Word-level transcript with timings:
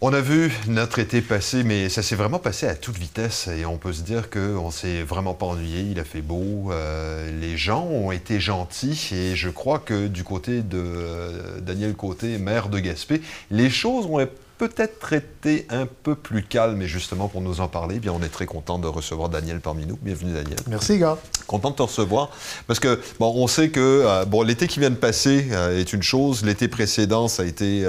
On 0.00 0.12
a 0.12 0.20
vu 0.20 0.52
notre 0.68 1.00
été 1.00 1.20
passer, 1.20 1.64
mais 1.64 1.88
ça 1.88 2.04
s'est 2.04 2.14
vraiment 2.14 2.38
passé 2.38 2.68
à 2.68 2.76
toute 2.76 2.96
vitesse 2.96 3.48
et 3.48 3.66
on 3.66 3.78
peut 3.78 3.92
se 3.92 4.02
dire 4.02 4.30
qu'on 4.30 4.70
s'est 4.70 5.02
vraiment 5.02 5.34
pas 5.34 5.46
ennuyé. 5.46 5.80
Il 5.90 5.98
a 5.98 6.04
fait 6.04 6.22
beau, 6.22 6.70
euh, 6.70 7.28
les 7.40 7.56
gens 7.56 7.82
ont 7.82 8.12
été 8.12 8.38
gentils 8.38 9.10
et 9.12 9.34
je 9.34 9.48
crois 9.48 9.80
que 9.80 10.06
du 10.06 10.22
côté 10.22 10.62
de 10.62 10.80
euh, 10.80 11.58
Daniel 11.60 11.94
Côté, 11.94 12.38
maire 12.38 12.68
de 12.68 12.78
Gaspé, 12.78 13.20
les 13.50 13.70
choses 13.70 14.06
ont 14.06 14.24
peut-être 14.56 15.14
été 15.14 15.66
un 15.68 15.86
peu 15.86 16.14
plus 16.14 16.44
calmes 16.44 16.80
et 16.80 16.86
justement 16.86 17.26
pour 17.26 17.40
nous 17.40 17.60
en 17.60 17.66
parler, 17.66 17.96
eh 17.96 18.00
bien 18.00 18.12
on 18.12 18.22
est 18.22 18.28
très 18.28 18.46
content 18.46 18.78
de 18.78 18.86
recevoir 18.86 19.28
Daniel 19.28 19.58
parmi 19.58 19.84
nous. 19.84 19.98
Bienvenue 20.00 20.32
Daniel. 20.32 20.58
Merci 20.68 20.98
gars. 20.98 21.18
Content 21.48 21.70
de 21.70 21.74
te 21.74 21.82
recevoir 21.82 22.30
parce 22.68 22.78
que 22.78 23.00
bon, 23.18 23.32
on 23.34 23.48
sait 23.48 23.70
que 23.70 23.80
euh, 23.80 24.24
bon 24.24 24.42
l'été 24.42 24.68
qui 24.68 24.78
vient 24.78 24.90
de 24.90 24.94
passer 24.94 25.48
est 25.72 25.92
une 25.92 26.04
chose, 26.04 26.44
l'été 26.44 26.68
précédent 26.68 27.26
ça 27.26 27.42
a 27.42 27.46
été 27.46 27.84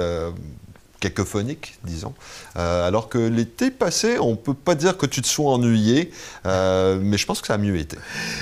cacophonique, 1.00 1.78
disons. 1.84 2.14
Euh, 2.56 2.86
alors 2.86 3.08
que 3.08 3.18
l'été 3.18 3.70
passé, 3.70 4.18
on 4.20 4.36
peut 4.36 4.54
pas 4.54 4.74
dire 4.74 4.96
que 4.96 5.06
tu 5.06 5.22
te 5.22 5.26
sois 5.26 5.52
ennuyé, 5.52 6.12
euh, 6.46 6.98
mais 7.02 7.16
je 7.16 7.26
pense 7.26 7.40
que 7.40 7.46
ça 7.46 7.54
a 7.54 7.58
mieux 7.58 7.76
été. 7.76 7.96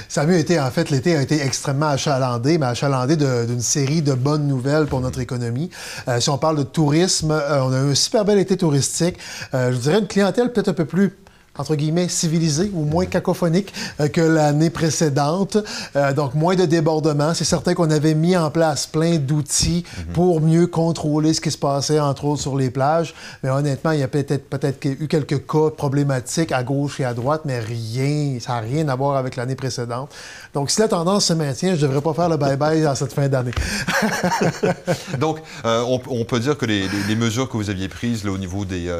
Ça 0.08 0.22
a 0.22 0.26
mieux 0.26 0.36
été. 0.38 0.60
En 0.60 0.70
fait, 0.70 0.90
l'été 0.90 1.16
a 1.16 1.22
été 1.22 1.40
extrêmement 1.40 1.88
achalandé, 1.88 2.58
mais 2.58 2.66
achalandé 2.66 3.16
d'une 3.16 3.60
série 3.60 4.02
de 4.02 4.12
bonnes 4.12 4.46
nouvelles 4.46 4.86
pour 4.86 5.00
notre 5.00 5.20
économie. 5.20 5.70
Euh, 6.08 6.20
si 6.20 6.28
on 6.28 6.38
parle 6.38 6.58
de 6.58 6.64
tourisme, 6.64 7.30
on 7.30 7.72
a 7.72 7.78
eu 7.78 7.90
un 7.90 7.94
super 7.94 8.24
bel 8.24 8.38
été 8.38 8.56
touristique. 8.56 9.16
je 9.52 9.76
dirais 9.76 10.00
une 10.00 10.08
clientèle 10.08 10.52
peut-être 10.52 10.68
un 10.68 10.74
peu 10.74 10.84
plus 10.84 11.16
entre 11.58 11.74
guillemets, 11.74 12.08
civilisé 12.08 12.70
ou 12.72 12.84
moins 12.84 13.06
cacophonique 13.06 13.72
euh, 14.00 14.08
que 14.08 14.20
l'année 14.20 14.70
précédente. 14.70 15.58
Euh, 15.96 16.12
donc, 16.12 16.34
moins 16.34 16.54
de 16.54 16.64
débordements. 16.64 17.34
C'est 17.34 17.44
certain 17.44 17.74
qu'on 17.74 17.90
avait 17.90 18.14
mis 18.14 18.36
en 18.36 18.50
place 18.50 18.86
plein 18.86 19.16
d'outils 19.16 19.84
mhm. 19.84 20.12
pour 20.12 20.40
mieux 20.40 20.66
contrôler 20.66 21.34
ce 21.34 21.40
qui 21.40 21.50
se 21.50 21.58
passait, 21.58 21.98
entre 22.00 22.24
autres, 22.24 22.42
sur 22.42 22.56
les 22.56 22.70
plages. 22.70 23.14
Mais 23.42 23.50
honnêtement, 23.50 23.90
il 23.90 24.00
y 24.00 24.02
a 24.02 24.08
peut-être 24.08 24.48
peut-être 24.48 24.84
eu 24.84 25.08
quelques 25.08 25.46
cas 25.46 25.70
problématiques 25.76 26.52
à 26.52 26.62
gauche 26.62 27.00
et 27.00 27.04
à 27.04 27.12
droite, 27.14 27.42
mais 27.44 27.58
rien, 27.58 28.38
ça 28.40 28.54
n'a 28.54 28.60
rien 28.60 28.88
à 28.88 28.94
voir 28.94 29.16
avec 29.16 29.36
l'année 29.36 29.56
précédente. 29.56 30.10
Donc, 30.54 30.70
si 30.70 30.80
la 30.80 30.88
tendance 30.88 31.26
se 31.26 31.32
maintient, 31.32 31.74
je 31.74 31.82
ne 31.82 31.88
devrais 31.88 32.02
pas 32.02 32.14
faire 32.14 32.28
le 32.28 32.36
bye-bye 32.36 32.86
en 32.88 32.94
cette 32.94 33.12
fin 33.12 33.28
d'année. 33.28 33.52
Donc, 35.18 35.38
euh, 35.64 35.82
on, 35.82 36.24
peut 36.24 36.40
dire 36.40 36.56
que 36.56 36.66
les, 36.66 36.88
mesures 37.16 37.48
que 37.48 37.56
vous 37.56 37.70
aviez 37.70 37.88
prises 37.88 38.24
là, 38.24 38.30
au 38.30 38.38
niveau 38.38 38.64
des... 38.64 38.92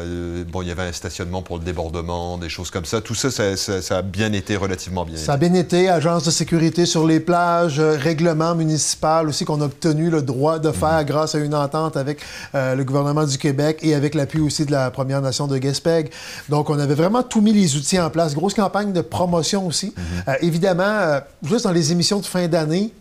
bon, 0.50 0.62
il 0.62 0.68
y 0.68 0.70
avait 0.70 0.82
un 0.82 0.92
stationnement 0.92 1.42
pour 1.42 1.58
le 1.58 1.64
débordement, 1.64 2.37
des 2.38 2.48
choses 2.48 2.70
comme 2.70 2.84
ça. 2.84 3.00
Tout 3.00 3.14
ça, 3.14 3.30
ça, 3.30 3.96
a 3.96 4.02
bien 4.02 4.32
été 4.32 4.56
relativement 4.56 5.04
bien. 5.04 5.16
Ça 5.16 5.34
a 5.34 5.36
bien 5.36 5.54
été. 5.54 5.88
Agence 5.88 6.24
de 6.24 6.30
sécurité 6.30 6.86
sur 6.86 7.06
les 7.06 7.20
plages, 7.20 7.78
euh, 7.78 7.96
règlement 7.96 8.54
municipal 8.54 9.28
aussi 9.28 9.44
qu'on 9.44 9.60
a 9.60 9.64
obtenu 9.64 10.10
le 10.10 10.22
droit 10.22 10.58
de 10.58 10.72
faire 10.72 11.00
mhm. 11.00 11.06
grâce 11.06 11.34
à 11.34 11.38
une 11.38 11.54
entente 11.54 11.96
avec 11.96 12.20
euh, 12.54 12.74
le 12.74 12.84
gouvernement 12.84 13.24
du 13.24 13.38
Québec 13.38 13.78
et 13.82 13.94
avec 13.94 14.14
l'appui 14.14 14.40
aussi 14.40 14.66
de 14.66 14.72
la 14.72 14.90
Première 14.90 15.20
Nation 15.20 15.46
de 15.46 15.58
Gaspeg. 15.58 16.10
Donc, 16.48 16.70
on 16.70 16.78
avait 16.78 16.94
vraiment 16.94 17.22
tout 17.22 17.40
mis 17.40 17.52
les 17.52 17.76
outils 17.76 18.00
en 18.00 18.10
place. 18.10 18.34
Grosse 18.34 18.54
campagne 18.54 18.92
de 18.92 19.00
promotion 19.00 19.66
aussi. 19.66 19.92
Mhm. 19.96 20.04
Euh, 20.28 20.34
évidemment, 20.42 21.20
juste 21.42 21.64
dans 21.64 21.72
les 21.72 21.92
émissions 21.92 22.20
de 22.20 22.26
fin 22.26 22.48
d'année, 22.48 22.92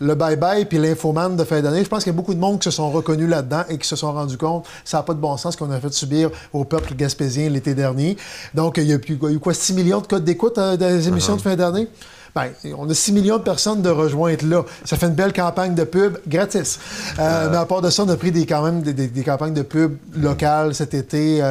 le 0.00 0.14
bye-bye 0.14 0.64
puis 0.64 0.78
l'infoman 0.78 1.36
de 1.36 1.44
fin 1.44 1.60
d'année, 1.60 1.84
je 1.84 1.88
pense 1.88 2.04
qu'il 2.04 2.12
y 2.12 2.14
a 2.14 2.16
beaucoup 2.16 2.34
de 2.34 2.40
monde 2.40 2.58
qui 2.58 2.64
se 2.64 2.70
sont 2.70 2.90
reconnus 2.90 3.28
là-dedans 3.28 3.64
et 3.68 3.76
qui 3.76 3.86
se 3.86 3.96
sont 3.96 4.12
rendus 4.12 4.38
compte 4.38 4.64
que 4.64 4.70
ça 4.84 4.98
n'a 4.98 5.02
pas 5.02 5.14
de 5.14 5.20
bon 5.20 5.36
sens 5.36 5.56
qu'on 5.56 5.70
a 5.70 5.78
fait 5.78 5.92
subir 5.92 6.30
au 6.52 6.64
peuple 6.64 6.94
gaspésien 6.94 7.50
l'été 7.50 7.74
dernier. 7.74 8.16
Donc, 8.54 8.78
il 8.78 8.84
y, 8.84 8.92
a 8.92 8.96
eu, 8.96 9.38
quoi, 9.38 9.54
6 9.54 9.74
millions 9.74 10.00
de 10.00 10.06
codes 10.06 10.24
d'écoute 10.24 10.56
euh, 10.56 10.76
dans 10.76 10.88
les 10.88 11.06
émissions 11.06 11.36
de 11.36 11.42
fin 11.42 11.54
d'année? 11.54 11.86
Bien, 12.34 12.50
on 12.78 12.88
a 12.88 12.94
6 12.94 13.12
millions 13.12 13.38
de 13.38 13.42
personnes 13.42 13.82
de 13.82 13.90
rejointes 13.90 14.42
là. 14.42 14.64
Ça 14.84 14.96
fait 14.96 15.06
une 15.06 15.14
belle 15.14 15.32
campagne 15.32 15.74
de 15.74 15.82
pub 15.82 16.16
gratis. 16.28 16.78
Euh, 17.18 17.22
euh. 17.22 17.50
Mais 17.50 17.56
à 17.56 17.66
part 17.66 17.82
de 17.82 17.90
ça, 17.90 18.04
on 18.04 18.08
a 18.08 18.16
pris 18.16 18.30
des, 18.30 18.46
quand 18.46 18.62
même 18.62 18.82
des, 18.82 19.22
campagnes 19.22 19.52
de 19.52 19.62
pub 19.62 19.96
locales 20.14 20.74
cet 20.74 20.94
été 20.94 21.42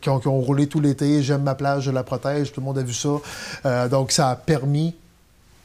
qui, 0.00 0.08
ont, 0.10 0.20
qui, 0.20 0.28
ont, 0.28 0.40
roulé 0.40 0.66
tout 0.66 0.78
l'été. 0.78 1.22
J'aime 1.22 1.42
ma 1.42 1.54
plage, 1.54 1.84
je 1.84 1.90
la 1.90 2.02
protège. 2.02 2.52
Tout 2.52 2.60
le 2.60 2.66
monde 2.66 2.78
a 2.78 2.82
vu 2.82 2.92
ça. 2.92 3.88
donc, 3.88 4.12
ça 4.12 4.28
a 4.28 4.36
permis 4.36 4.94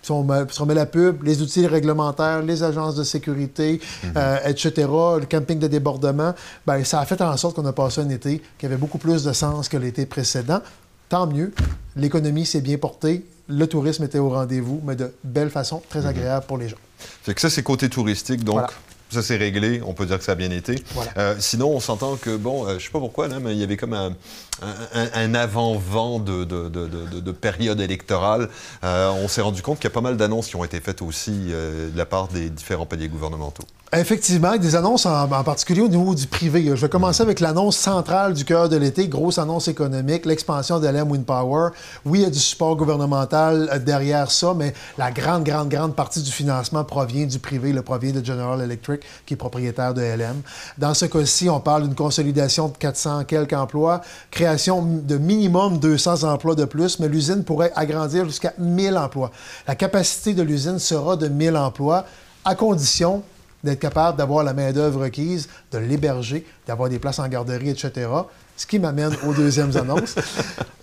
si 0.06 0.12
on, 0.12 0.24
met, 0.24 0.74
la 0.76 0.86
pub, 0.86 1.24
les 1.24 1.42
outils 1.42 1.66
réglementaires, 1.66 2.44
les 2.44 2.62
agences 2.62 2.94
de 2.94 3.04
sécurité, 3.04 3.82
mhm. 4.04 4.14
euh, 4.16 4.38
etc., 4.46 4.72
le 5.20 5.26
camping 5.26 5.58
de 5.58 5.68
débordement, 5.68 6.36
ben, 6.68 6.84
ça 6.84 7.00
a 7.00 7.06
fait 7.06 7.20
en 7.22 7.36
sorte 7.38 7.56
qu'on 7.56 7.66
a 7.66 7.74
passé 7.74 8.02
un 8.02 8.10
été 8.10 8.42
qui 8.60 8.68
avait 8.68 8.78
beaucoup 8.78 9.00
plus 9.00 9.24
de 9.24 9.34
sens 9.34 9.68
que 9.68 9.78
l'été 9.78 10.06
précédent. 10.06 10.62
Tant 11.10 11.26
mieux. 11.26 11.52
L'économie 11.96 12.46
s'est 12.46 12.62
bien 12.62 12.78
portée. 12.78 13.26
Le 13.48 13.66
tourisme 13.66 14.04
était 14.04 14.20
au 14.20 14.30
rendez-vous, 14.30 14.80
mais 14.86 14.96
de 14.96 15.12
belle 15.24 15.50
façon, 15.50 15.82
très 15.90 16.02
mhm. 16.02 16.08
agréable 16.08 16.46
pour 16.48 16.60
les 16.60 16.70
gens. 16.70 16.78
Fait 17.24 17.34
que 17.34 17.42
ça, 17.42 17.50
c'est 17.50 17.64
côté 17.64 17.90
touristique. 17.90 18.44
Donc, 18.44 18.62
ça, 19.10 19.22
c'est 19.22 19.38
réglé. 19.38 19.82
On 19.86 19.94
peut 19.94 20.06
dire 20.06 20.18
que 20.18 20.24
ça 20.24 20.34
a 20.34 20.36
bien 20.36 20.52
été. 20.52 20.84
Euh, 21.18 21.36
sinon, 21.40 21.70
on 21.70 21.80
s'entend 21.80 22.16
que, 22.16 22.36
bon, 22.36 22.68
euh, 22.68 22.80
je 22.80 22.86
sais 22.86 22.92
pas 22.92 23.00
pourquoi, 23.00 23.28
là, 23.28 23.40
mais 23.40 23.54
il 23.54 23.60
y 23.60 23.64
avait 23.64 23.78
comme 23.78 23.94
un, 23.94 25.34
avant-vent 25.34 26.20
de, 26.20 27.32
période 27.32 27.80
électorale. 27.80 28.50
Euh, 28.84 29.10
on 29.24 29.28
s'est 29.28 29.42
rendu 29.42 29.62
compte 29.62 29.78
qu'il 29.78 29.90
y 29.90 29.92
a 29.92 29.94
pas 29.94 30.02
mal 30.02 30.18
d'annonces 30.18 30.48
qui 30.48 30.56
ont 30.56 30.64
été 30.64 30.80
faites 30.80 31.02
aussi 31.02 31.32
de 31.32 31.96
la 31.96 32.06
part 32.06 32.28
des 32.30 32.50
différents 32.50 32.86
paliers 32.86 33.08
gouvernementaux. 33.08 33.66
Effectivement, 33.94 34.58
des 34.58 34.76
annonces 34.76 35.06
en, 35.06 35.28
particulier 35.28 35.82
au 35.82 35.88
niveau 35.88 36.16
du 36.16 36.26
privé. 36.26 36.66
Je 36.66 36.74
vais 36.74 36.90
commencer 36.90 37.22
avec 37.22 37.40
l'annonce 37.40 37.78
centrale 37.78 38.34
du 38.34 38.44
cœur 38.44 38.68
de 38.68 38.76
l'été, 38.76 39.08
grosse 39.08 39.38
annonce 39.38 39.68
économique, 39.68 40.26
l'expansion 40.26 40.80
de 40.80 40.88
Wind 40.88 41.24
Power. 41.24 41.70
Oui, 42.04 42.20
il 42.20 42.22
y 42.24 42.26
a 42.26 42.32
du 42.32 42.40
support 42.40 42.76
gouvernemental 42.76 43.70
euh, 43.72 43.78
derrière 43.78 44.32
ça, 44.32 44.54
mais 44.56 44.74
la 44.98 45.12
grande, 45.12 45.44
grande, 45.44 45.70
grande 45.70 45.96
partie 45.96 46.22
du 46.22 46.32
financement 46.32 46.84
provient 46.84 47.28
du 47.28 47.38
privé, 47.38 47.72
le 47.72 47.84
provient 47.84 48.12
de 48.12 48.26
General 48.26 48.60
Electric, 48.60 49.02
qui 49.26 49.36
est 49.36 49.38
propriétaire 49.38 49.94
de 49.94 50.02
LM. 50.02 50.42
Dans 50.80 50.96
ce 50.96 51.06
cas-ci, 51.06 51.48
on 51.50 51.60
parle 51.60 51.84
d'une 51.84 51.96
consolidation 51.96 52.70
de 52.70 52.78
400 52.78 53.26
quelques 53.26 53.54
emplois, 53.54 54.02
création 54.32 54.82
de 54.84 55.18
minimum 55.18 55.78
200 55.78 56.24
emplois 56.24 56.56
de 56.56 56.66
plus, 56.66 57.00
mais 57.00 57.08
l'usine 57.08 57.44
pourrait 57.44 57.72
agrandir 57.76 58.26
jusqu'à 58.26 58.54
1000 58.58 58.98
emplois. 58.98 59.32
La 59.68 59.76
capacité 59.76 60.34
de 60.34 60.42
l'usine 60.42 60.80
sera 60.80 61.16
de 61.16 61.28
1000 61.28 61.56
emplois 61.56 62.06
à 62.44 62.56
condition 62.56 63.24
d'être 63.66 63.80
capable 63.80 64.18
d'avoir 64.18 64.44
la 64.44 64.54
main-d'œuvre 64.54 65.04
requise, 65.04 65.50
de 65.72 65.78
l'héberger, 65.78 66.46
d'avoir 66.68 66.90
des 66.90 67.00
places 67.00 67.20
en 67.20 67.28
garderie, 67.28 67.70
etc. 67.70 68.08
Ce 68.56 68.66
qui 68.66 68.80
m'amène 68.80 69.14
aux 69.28 69.34
deuxièmes 69.34 69.76
annonces. 69.78 70.16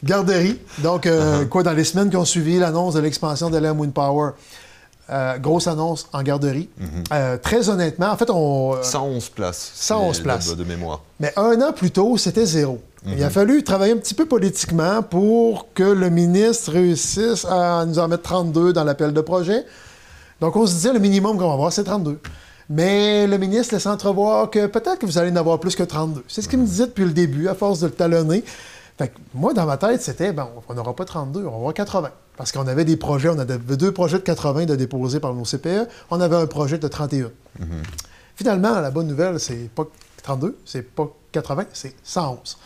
Garderie. 0.04 0.58
Donc, 0.78 1.06
euh, 1.06 1.44
uh-huh. 1.44 1.48
quoi, 1.48 1.62
dans 1.62 1.72
les 1.72 1.84
semaines 1.84 2.10
qui 2.10 2.16
ont 2.16 2.24
suivi 2.24 2.58
l'annonce 2.58 2.94
de 2.94 3.00
l'expansion 3.00 3.48
de 3.48 3.56
l'M 3.56 3.80
Wind 3.80 3.94
Power, 3.94 4.32
euh, 5.10 5.36
grosse 5.38 5.66
annonce 5.66 6.08
en 6.12 6.22
garderie. 6.22 6.68
Mm-hmm. 6.80 7.04
Euh, 7.12 7.36
très 7.36 7.68
honnêtement, 7.68 8.10
en 8.10 8.16
fait, 8.16 8.30
on. 8.30 8.82
111 8.82 9.28
places. 9.30 9.72
111 9.74 10.20
places. 10.20 10.56
De, 10.56 10.64
mémoire. 10.64 11.02
Mais 11.18 11.32
un 11.36 11.60
an 11.60 11.72
plus 11.72 11.90
tôt, 11.90 12.16
c'était 12.16 12.46
zéro. 12.46 12.80
Il 13.04 13.22
a 13.22 13.26
mm-hmm. 13.26 13.30
fallu 13.30 13.64
travailler 13.64 13.92
un 13.92 13.96
petit 13.96 14.14
peu 14.14 14.26
politiquement 14.26 15.02
pour 15.02 15.72
que 15.74 15.82
le 15.82 16.08
ministre 16.08 16.72
réussisse 16.72 17.44
à 17.44 17.84
nous 17.84 17.98
en 17.98 18.06
mettre 18.06 18.22
32 18.22 18.72
dans 18.72 18.84
l'appel 18.84 19.12
de 19.12 19.20
projet. 19.20 19.66
Donc, 20.40 20.54
on 20.56 20.66
se 20.66 20.72
disait, 20.72 20.92
le 20.92 21.00
minimum 21.00 21.36
qu'on 21.36 21.48
va 21.48 21.54
avoir, 21.54 21.72
c'est 21.72 21.84
32. 21.84 22.18
Mais 22.72 23.26
le 23.26 23.36
ministre 23.36 23.74
laisse 23.74 23.84
entrevoir 23.84 24.48
que 24.48 24.66
peut-être 24.66 24.98
que 24.98 25.04
vous 25.04 25.18
allez 25.18 25.30
en 25.30 25.36
avoir 25.36 25.60
plus 25.60 25.76
que 25.76 25.82
32. 25.82 26.24
C'est 26.26 26.40
ce 26.40 26.48
qu'il 26.48 26.58
me 26.58 26.64
disait 26.64 26.86
depuis 26.86 27.04
le 27.04 27.10
début, 27.10 27.46
à 27.48 27.54
force 27.54 27.80
de 27.80 27.86
le 27.86 27.92
talonner. 27.92 28.42
Fait 28.96 29.12
moi, 29.34 29.52
dans 29.52 29.66
ma 29.66 29.76
tête, 29.76 30.00
c'était, 30.00 30.32
ben, 30.32 30.48
on 30.66 30.72
n'aura 30.72 30.96
pas 30.96 31.04
32, 31.04 31.40
on 31.40 31.50
va 31.50 31.56
avoir 31.56 31.74
80. 31.74 32.08
Parce 32.34 32.50
qu'on 32.50 32.66
avait 32.66 32.86
des 32.86 32.96
projets, 32.96 33.28
on 33.28 33.38
avait 33.38 33.58
deux 33.58 33.92
projets 33.92 34.18
de 34.18 34.22
80 34.22 34.64
de 34.64 34.74
déposer 34.74 35.20
par 35.20 35.34
nos 35.34 35.44
CPE, 35.44 35.86
on 36.10 36.18
avait 36.22 36.36
un 36.36 36.46
projet 36.46 36.78
de 36.78 36.88
31. 36.88 37.26
Mm-hmm. 37.26 37.62
Finalement, 38.36 38.80
la 38.80 38.90
bonne 38.90 39.06
nouvelle, 39.06 39.38
c'est 39.38 39.68
pas 39.74 39.84
32, 40.22 40.56
c'est 40.64 40.94
pas 40.94 41.10
80, 41.32 41.64
c'est 41.74 41.94
111. 42.02 42.56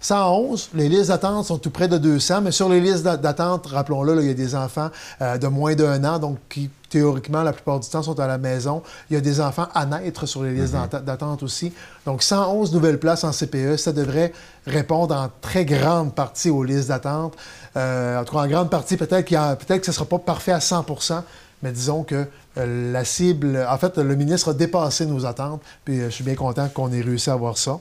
111, 0.00 0.70
les 0.74 0.88
listes 0.88 1.08
d'attente 1.08 1.46
sont 1.46 1.58
tout 1.58 1.70
près 1.70 1.88
de 1.88 1.98
200, 1.98 2.42
mais 2.42 2.52
sur 2.52 2.68
les 2.68 2.80
listes 2.80 3.02
d'attente, 3.02 3.66
rappelons-le, 3.66 4.22
il 4.22 4.28
y 4.28 4.30
a 4.30 4.34
des 4.34 4.54
enfants 4.54 4.90
euh, 5.20 5.36
de 5.36 5.48
moins 5.48 5.74
d'un 5.74 6.04
an, 6.04 6.20
donc 6.20 6.38
qui, 6.48 6.70
théoriquement, 6.88 7.42
la 7.42 7.52
plupart 7.52 7.80
du 7.80 7.88
temps, 7.88 8.02
sont 8.02 8.18
à 8.18 8.26
la 8.26 8.38
maison. 8.38 8.82
Il 9.10 9.14
y 9.14 9.16
a 9.16 9.20
des 9.20 9.40
enfants 9.40 9.68
à 9.74 9.86
naître 9.86 10.26
sur 10.26 10.42
les 10.42 10.52
listes 10.52 10.74
mhm. 10.74 11.00
d'attente 11.04 11.42
aussi. 11.42 11.72
Donc, 12.06 12.22
111 12.22 12.72
nouvelles 12.72 12.98
places 12.98 13.24
en 13.24 13.32
CPE, 13.32 13.76
ça 13.76 13.92
devrait 13.92 14.32
répondre 14.66 15.14
en 15.14 15.28
très 15.40 15.64
grande 15.64 16.14
partie 16.14 16.50
aux 16.50 16.64
listes 16.64 16.88
d'attente. 16.88 17.34
Euh, 17.76 18.20
en 18.20 18.24
tout 18.24 18.34
cas, 18.34 18.42
en 18.42 18.48
grande 18.48 18.70
partie, 18.70 18.96
peut-être 18.96 19.28
peut 19.28 19.78
que 19.78 19.84
ce 19.84 19.90
ne 19.90 19.94
sera 19.94 20.06
pas 20.06 20.18
parfait 20.18 20.52
à 20.52 20.58
100% 20.58 21.22
mais 21.62 21.72
disons 21.72 22.04
que 22.04 22.26
euh, 22.56 22.92
la 22.92 23.04
cible, 23.04 23.66
en 23.68 23.78
fait, 23.78 23.98
le 23.98 24.14
ministre 24.14 24.50
a 24.50 24.54
dépassé 24.54 25.06
nos 25.06 25.26
attentes, 25.26 25.60
puis 25.84 26.00
je 26.00 26.08
suis 26.08 26.24
bien 26.24 26.34
content 26.34 26.68
qu'on 26.68 26.92
ait 26.92 27.00
réussi 27.00 27.30
à 27.30 27.32
avoir 27.32 27.58
ça. 27.58 27.78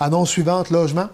Annonce 0.00 0.30
suivante, 0.30 0.70
logement. 0.70 1.08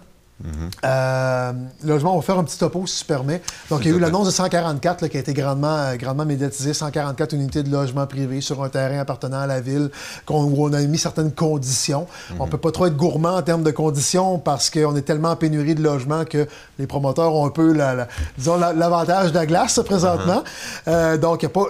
Euh, 0.85 1.53
logement, 1.85 2.15
on 2.15 2.17
va 2.17 2.23
faire 2.23 2.39
un 2.39 2.45
petit 2.45 2.59
topo, 2.59 2.87
si 2.87 3.01
tu 3.01 3.05
permets. 3.07 3.41
Donc, 3.71 3.85
il 3.85 3.91
y 3.91 3.95
a 3.95 3.97
eu 3.97 4.01
l'annonce 4.01 4.27
de 4.27 4.33
144 4.33 5.09
qui 5.09 5.17
a 5.17 5.21
été 5.21 5.33
grandement, 5.33 5.77
euh, 5.77 5.97
grandement 5.97 6.27
médiatisée. 6.27 6.75
144 6.75 7.33
unités 7.33 7.63
de 7.63 7.71
logement 7.71 8.07
privé 8.07 8.41
sur 8.41 8.63
un 8.63 8.69
terrain 8.69 8.99
appartenant 8.99 9.41
à 9.41 9.47
la 9.47 9.61
ville 9.61 9.91
où 10.29 10.67
on 10.67 10.73
a 10.73 10.81
mis 10.83 10.99
certaines 10.99 11.33
conditions. 11.33 12.07
On 12.33 12.35
ne 12.35 12.41
On 12.43 12.47
peut 12.47 12.59
pas 12.59 12.73
trop 12.73 12.87
être 12.87 12.97
gourmand 12.97 13.37
en 13.37 13.43
termes 13.43 13.63
de 13.63 13.71
conditions 13.71 14.39
parce 14.39 14.71
qu'on 14.71 14.97
est 14.97 15.03
tellement 15.03 15.31
en 15.31 15.37
pénurie 15.37 15.75
de 15.75 15.83
logements 15.83 16.25
que 16.25 16.47
les 16.79 16.87
promoteurs 16.87 17.35
ont 17.35 17.47
un 17.47 17.51
peu, 17.51 17.73
la, 17.73 18.09
disons, 18.37 18.57
l'avantage 18.57 19.33
de 19.33 19.39
la 19.39 19.47
glace 19.47 19.81
présentement. 19.85 20.43
Uh-huh. 20.45 20.89
Euh, 20.89 21.17
donc, 21.17 21.43
il 21.43 21.47
n'y 21.47 21.53
a 21.53 21.55
pas 21.55 21.67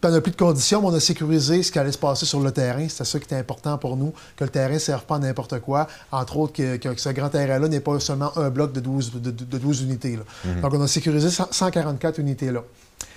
panoplie 0.00 0.32
de 0.32 0.36
conditions, 0.36 0.80
mais 0.82 0.88
on 0.88 0.94
a 0.94 1.00
sécurisé 1.00 1.62
ce 1.62 1.72
qui 1.72 1.78
allait 1.78 1.92
se 1.92 1.98
passer 1.98 2.26
sur 2.26 2.40
le 2.40 2.50
terrain. 2.50 2.88
C'était 2.88 3.04
ça 3.04 3.18
qui 3.18 3.24
était 3.24 3.36
important 3.36 3.78
pour 3.78 3.96
nous, 3.96 4.12
que 4.36 4.44
le 4.44 4.50
terrain 4.50 4.74
ne 4.74 4.78
serve 4.78 5.04
pas 5.04 5.16
à 5.16 5.18
n'importe 5.18 5.60
quoi. 5.60 5.86
Entre 6.12 6.36
autres, 6.36 6.52
que, 6.54 6.96
ce 6.96 7.08
grand 7.10 7.28
terrain-là 7.28 7.68
n'est 7.68 7.80
pas 7.80 7.98
seulement 8.00 8.36
un 8.36 8.50
bloc 8.50 8.72
de 8.72 8.80
12, 8.80 9.12
de, 9.14 9.30
12 9.30 9.82
unités. 9.82 10.18
Mhm. 10.44 10.60
Donc, 10.60 10.74
on 10.74 10.80
a 10.80 10.88
sécurisé 10.88 11.30
144 11.30 12.18
unités-là. 12.18 12.62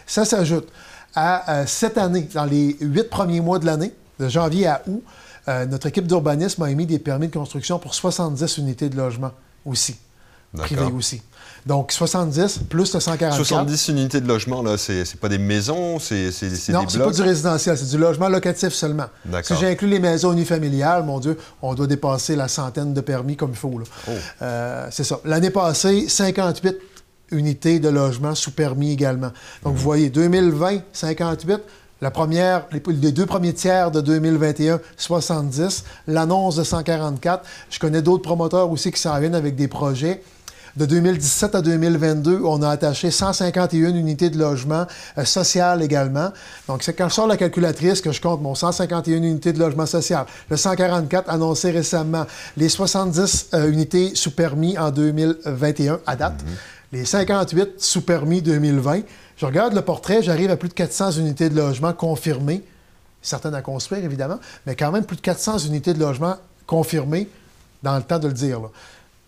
Ça 0.06 0.26
s'ajoute 0.26 0.68
à 1.16 1.52
euh, 1.52 1.64
cette 1.68 1.98
année, 1.98 2.28
dans 2.34 2.46
les 2.46 2.78
huit 2.82 3.10
premiers 3.10 3.42
mois 3.42 3.60
de 3.60 3.66
l'année, 3.66 3.94
de 4.20 4.28
janvier 4.28 4.68
à 4.68 4.82
août, 4.88 5.04
euh, 5.48 5.66
notre 5.66 5.88
équipe 5.88 6.06
d'urbanisme 6.06 6.62
a 6.64 6.70
émis 6.70 6.86
des 6.86 7.00
permis 7.00 7.28
de 7.28 7.34
construction 7.34 7.80
pour 7.80 7.94
70 7.96 8.58
unités 8.58 8.90
de 8.90 8.98
logement 8.98 9.32
aussi, 9.66 9.98
privées 10.58 10.92
aussi. 10.96 11.22
Donc, 11.66 11.92
70 11.92 12.62
plus 12.70 12.94
le 12.94 13.00
144. 13.00 13.36
70 13.36 13.88
unités 13.90 14.22
de 14.22 14.28
logement, 14.28 14.64
là, 14.64 14.78
c'est 14.78 15.20
pas 15.20 15.30
des 15.30 15.38
maisons, 15.38 16.00
c'est 16.00 16.30
des 16.30 16.48
blocs? 16.70 16.84
Non, 16.84 16.90
c'est 16.90 17.00
pas 17.00 17.12
du 17.12 17.22
résidentiel, 17.22 17.78
c'est 17.78 17.90
du 17.90 17.98
logement 17.98 18.30
locatif 18.30 18.74
seulement. 18.74 19.08
Si 19.44 19.56
j'inclus 19.56 19.88
les 19.88 20.00
maisons 20.00 20.32
unifamiliales, 20.34 21.04
mon 21.04 21.20
Dieu, 21.20 21.38
on 21.62 21.74
doit 21.76 21.88
dépasser 21.88 22.36
la 22.36 22.48
centaine 22.48 22.94
de 22.94 23.02
permis 23.02 23.36
comme 23.36 23.52
il 23.52 23.58
faut. 23.58 23.72
Oh. 24.08 24.12
Euh, 24.42 24.88
c'est 24.92 25.04
ça. 25.04 25.20
L'année 25.26 25.50
passée, 25.50 26.08
58 26.08 26.78
unités 27.32 27.80
de 27.80 27.90
logement 27.90 28.36
sous 28.36 28.52
permis 28.52 28.92
également. 28.92 29.32
Donc, 29.64 29.76
vous 29.76 29.84
voyez, 29.84 30.10
2020, 30.10 30.80
58. 30.94 31.60
La 32.02 32.12
première, 32.12 32.66
les, 32.72 33.12
deux 33.12 33.26
premiers 33.26 33.54
tiers 33.54 33.92
de 33.92 34.00
2021, 34.00 34.80
70. 34.96 35.84
L'annonce 36.08 36.56
de 36.56 36.64
144. 36.64 37.44
Je 37.70 37.80
connais 37.80 38.02
d'autres 38.02 38.24
promoteurs 38.24 38.72
aussi 38.72 38.92
qui 38.92 39.02
s'en 39.02 39.20
viennent 39.20 39.36
avec 39.36 39.56
des 39.56 39.68
projets. 39.68 40.24
De 40.80 40.86
2017 40.86 41.56
à 41.56 41.62
2022, 41.62 42.40
on 42.46 42.62
a 42.62 42.70
attaché 42.70 43.12
151 43.12 43.94
unités 43.96 44.30
de 44.30 44.40
logement 44.40 44.88
euh, 45.18 45.26
social 45.26 45.84
également. 45.84 46.32
Donc, 46.70 46.84
c'est 46.84 46.94
quand 46.94 47.10
je 47.10 47.16
sors 47.16 47.28
la 47.28 47.36
calculatrice 47.36 48.00
que 48.00 48.14
je 48.14 48.22
compte 48.22 48.42
mon 48.42 48.56
151 48.56 49.18
unités 49.18 49.52
de 49.52 49.60
logement 49.60 49.86
social, 49.86 50.26
le 50.50 50.56
144 50.56 51.30
annoncé 51.30 51.72
récemment, 51.72 52.26
les 52.56 52.70
70 52.70 53.50
euh, 53.56 53.70
unités 53.70 54.16
sous 54.16 54.32
permis 54.32 54.78
en 54.78 54.90
2021 54.92 56.00
à 56.08 56.16
date, 56.16 56.42
mhm. 56.46 56.54
les 56.94 57.04
58 57.04 57.72
sous 57.78 58.04
permis 58.04 58.42
2020. 58.42 59.02
Je 59.36 59.46
regarde 59.46 59.74
le 59.74 59.82
portrait, 59.82 60.24
j'arrive 60.24 60.50
à 60.50 60.56
plus 60.56 60.70
de 60.70 60.76
400 60.76 61.12
unités 61.12 61.50
de 61.50 61.58
logement 61.58 61.92
confirmées, 61.92 62.64
certaines 63.22 63.54
à 63.54 63.62
construire 63.62 64.06
évidemment, 64.06 64.40
mais 64.66 64.78
quand 64.78 64.94
même 64.94 65.04
plus 65.04 65.18
de 65.18 65.22
400 65.22 65.58
unités 65.58 65.94
de 65.94 66.00
logement 66.00 66.38
confirmées 66.66 67.28
dans 67.84 67.98
le 67.98 68.04
temps 68.04 68.20
de 68.20 68.30
le 68.30 68.34
dire. 68.34 68.62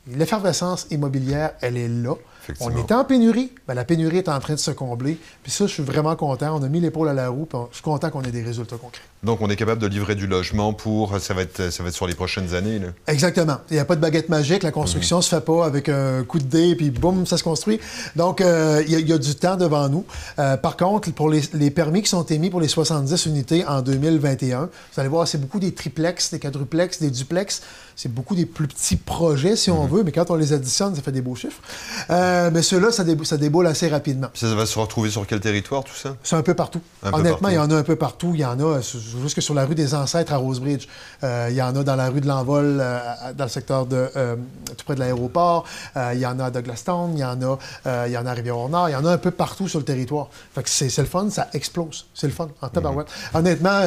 L'effervescence 0.07 0.87
immobilière, 0.89 1.53
elle 1.61 1.77
est 1.77 1.87
là. 1.87 2.15
On 2.59 2.75
est 2.75 2.91
en 2.91 3.05
pénurie, 3.05 3.51
mais 3.67 3.75
la 3.75 3.85
pénurie 3.85 4.17
est 4.17 4.29
en 4.29 4.39
train 4.39 4.55
de 4.55 4.59
se 4.59 4.71
combler. 4.71 5.19
Puis 5.43 5.51
ça, 5.51 5.67
je 5.67 5.73
suis 5.73 5.83
vraiment 5.83 6.15
content. 6.15 6.57
On 6.57 6.63
a 6.63 6.69
mis 6.69 6.79
l'épaule 6.79 7.09
à 7.09 7.13
la 7.13 7.29
roue, 7.29 7.45
puis 7.45 7.59
je 7.69 7.75
suis 7.75 7.83
content 7.83 8.09
qu'on 8.09 8.23
ait 8.23 8.31
des 8.31 8.41
résultats 8.41 8.77
concrets. 8.77 9.03
Donc, 9.23 9.39
on 9.41 9.49
est 9.49 9.55
capable 9.55 9.79
de 9.79 9.87
livrer 9.87 10.15
du 10.15 10.25
logement 10.25 10.73
pour. 10.73 11.19
Ça 11.19 11.35
va 11.35 11.43
être, 11.43 11.71
ça 11.71 11.83
va 11.83 11.89
être 11.89 11.95
sur 11.95 12.07
les 12.07 12.15
prochaines 12.15 12.55
années. 12.55 12.79
Là. 12.79 12.87
Exactement. 13.05 13.57
Il 13.69 13.73
n'y 13.73 13.79
a 13.79 13.85
pas 13.85 13.95
de 13.95 14.01
baguette 14.01 14.29
magique. 14.29 14.63
La 14.63 14.71
construction 14.71 15.17
ne 15.17 15.19
mhm. 15.19 15.23
se 15.23 15.29
fait 15.29 15.41
pas 15.41 15.65
avec 15.65 15.89
un 15.89 16.23
coup 16.23 16.39
de 16.39 16.45
dé, 16.45 16.75
puis 16.75 16.89
boum, 16.89 17.27
ça 17.27 17.37
se 17.37 17.43
construit. 17.43 17.79
Donc, 18.15 18.41
euh, 18.41 18.83
il, 18.87 19.07
y 19.07 19.13
a, 19.13 19.17
du 19.19 19.35
temps 19.35 19.57
devant 19.57 19.89
nous. 19.89 20.05
Euh, 20.39 20.57
par 20.57 20.75
contre, 20.75 21.11
pour 21.11 21.29
les, 21.29 21.69
permis 21.69 22.01
qui 22.01 22.09
sont 22.09 22.25
émis 22.25 22.49
pour 22.49 22.61
les 22.61 22.67
70 22.67 23.27
unités 23.27 23.65
en 23.65 23.81
2021, 23.81 24.61
vous 24.61 24.99
allez 24.99 25.09
voir, 25.09 25.27
c'est 25.27 25.37
beaucoup 25.37 25.59
des 25.59 25.73
triplex, 25.73 26.31
des 26.31 26.39
quadruplex, 26.39 26.99
des 26.99 27.11
duplex. 27.11 27.61
C'est 27.95 28.11
beaucoup 28.11 28.35
des 28.35 28.47
plus 28.47 28.67
petits 28.67 28.95
projets, 28.95 29.55
si 29.55 29.69
on 29.69 29.83
mhm. 29.83 29.91
veut, 29.91 30.03
mais 30.03 30.11
quand 30.11 30.31
on 30.31 30.35
les 30.35 30.53
additionne, 30.53 30.95
ça 30.95 31.01
fait 31.03 31.11
des 31.11 31.21
beaux 31.21 31.35
chiffres. 31.35 31.61
Euh, 32.09 32.49
mais 32.51 32.63
ceux-là, 32.63 32.91
ça, 32.91 33.03
ça, 33.23 33.37
déboule 33.37 33.67
assez 33.67 33.87
rapidement. 33.87 34.29
Ça 34.33 34.55
va 34.55 34.65
se 34.65 34.79
retrouver 34.79 35.11
sur 35.11 35.27
quel 35.27 35.39
territoire, 35.39 35.83
tout 35.83 35.93
ça? 35.93 36.15
C'est 36.23 36.35
un 36.35 36.41
peu 36.41 36.55
partout. 36.55 36.81
Honnêtement, 37.03 37.49
il 37.49 37.55
y 37.55 37.59
en 37.59 37.69
a 37.69 37.75
un 37.75 37.83
peu 37.83 37.95
partout. 37.95 38.31
Il 38.33 38.39
y 38.39 38.45
en 38.45 38.59
a 38.59 38.81
jusque 39.19 39.41
sur 39.41 39.53
la 39.53 39.65
rue 39.65 39.75
des 39.75 39.93
Ancêtres 39.93 40.33
à 40.33 40.37
Rosebridge. 40.37 40.87
Euh, 41.23 41.47
il 41.49 41.55
y 41.55 41.61
en 41.61 41.75
a 41.75 41.83
dans 41.83 41.95
la 41.95 42.09
rue 42.09 42.21
de 42.21 42.27
l'Envol, 42.27 42.77
euh, 42.79 42.99
dans 43.35 43.45
le 43.45 43.49
secteur 43.49 43.85
de, 43.85 44.09
euh, 44.15 44.35
tout 44.77 44.85
près 44.85 44.95
de 44.95 44.99
l'aéroport. 44.99 45.65
il 46.13 46.19
y 46.19 46.25
en 46.25 46.39
a 46.39 46.45
à 46.45 46.51
Douglastown, 46.51 47.11
il 47.13 47.19
y 47.19 47.23
en 47.23 47.41
a, 47.41 48.07
il 48.07 48.11
y 48.11 48.17
en 48.17 48.25
a 48.25 48.31
à 48.31 48.33
Rivière-au-Nord. 48.33 48.89
Il 48.89 48.93
y 48.93 48.95
en 48.95 49.05
a 49.05 49.11
un 49.11 49.17
peu 49.17 49.31
partout 49.31 49.67
sur 49.67 49.79
le 49.79 49.85
territoire. 49.85 50.29
Fait 50.53 50.63
que 50.63 50.69
c'est 50.69 50.95
le 50.97 51.05
fun, 51.05 51.29
ça 51.29 51.47
explose. 51.53 52.05
C'est 52.13 52.27
le 52.27 52.33
fun, 52.33 52.49
en 52.61 52.69
tabarouette. 52.69 53.07
Mhm. 53.07 53.39
Honnêtement, 53.39 53.81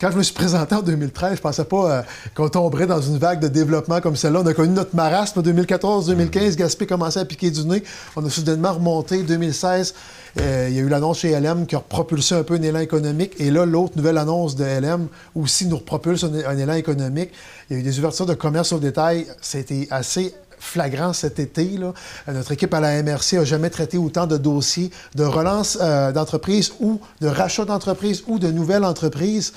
quand 0.00 0.10
je 0.10 0.16
me 0.16 0.22
suis 0.22 0.32
présenté 0.32 0.74
en 0.74 0.80
2013, 0.80 1.36
je 1.36 1.40
pensais 1.42 1.64
pas 1.64 2.04
qu'on 2.34 2.48
tomberait 2.48 2.86
dans 2.86 3.02
une 3.02 3.18
vague 3.18 3.38
de 3.38 3.48
développement 3.48 4.00
comme 4.00 4.16
celle-là. 4.16 4.40
On 4.42 4.46
a 4.46 4.54
connu 4.54 4.72
notre 4.72 4.96
marasme 4.96 5.42
2014-2015. 5.42 6.56
Gaspé 6.56 6.86
commençait 6.86 7.20
à 7.20 7.26
piquer 7.26 7.50
du 7.50 7.64
nez. 7.66 7.82
On 8.16 8.24
a 8.24 8.30
soudainement 8.30 8.72
remonté 8.72 9.22
2016. 9.22 9.94
Euh, 10.40 10.68
il 10.70 10.76
y 10.76 10.78
a 10.78 10.82
eu 10.82 10.88
l'annonce 10.88 11.18
chez 11.18 11.38
LM 11.38 11.66
qui 11.66 11.76
a 11.76 11.80
propulsé 11.80 12.34
un 12.34 12.44
peu 12.44 12.54
un 12.54 12.62
élan 12.62 12.78
économique. 12.78 13.34
Et 13.38 13.50
là, 13.50 13.66
l'autre 13.66 13.92
nouvelle 13.96 14.16
annonce 14.16 14.56
de 14.56 14.64
LM 14.64 15.08
aussi 15.34 15.66
nous 15.66 15.78
propulse 15.78 16.24
un, 16.24 16.56
élan 16.56 16.74
économique. 16.74 17.30
Il 17.68 17.74
y 17.74 17.76
a 17.76 17.80
eu 17.80 17.82
des 17.82 17.98
ouvertures 17.98 18.26
de 18.26 18.34
commerce 18.34 18.72
au 18.72 18.78
détail. 18.78 19.26
C'était 19.42 19.86
assez 19.90 20.32
flagrant 20.58 21.12
cet 21.12 21.38
été. 21.38 21.78
Euh, 21.78 21.92
notre 22.32 22.52
équipe 22.52 22.72
à 22.72 22.80
la 22.80 23.02
MRC 23.02 23.34
n'a 23.34 23.44
jamais 23.44 23.68
traité 23.68 23.98
autant 23.98 24.26
de 24.26 24.38
dossiers 24.38 24.90
de 25.14 25.24
relance 25.24 25.76
euh, 25.82 26.10
d'entreprise 26.10 26.72
ou 26.80 27.00
de 27.20 27.28
rachat 27.28 27.66
d'entreprise 27.66 28.24
ou 28.28 28.38
de 28.38 28.50
nouvelles 28.50 28.84
entreprises. 28.84 29.52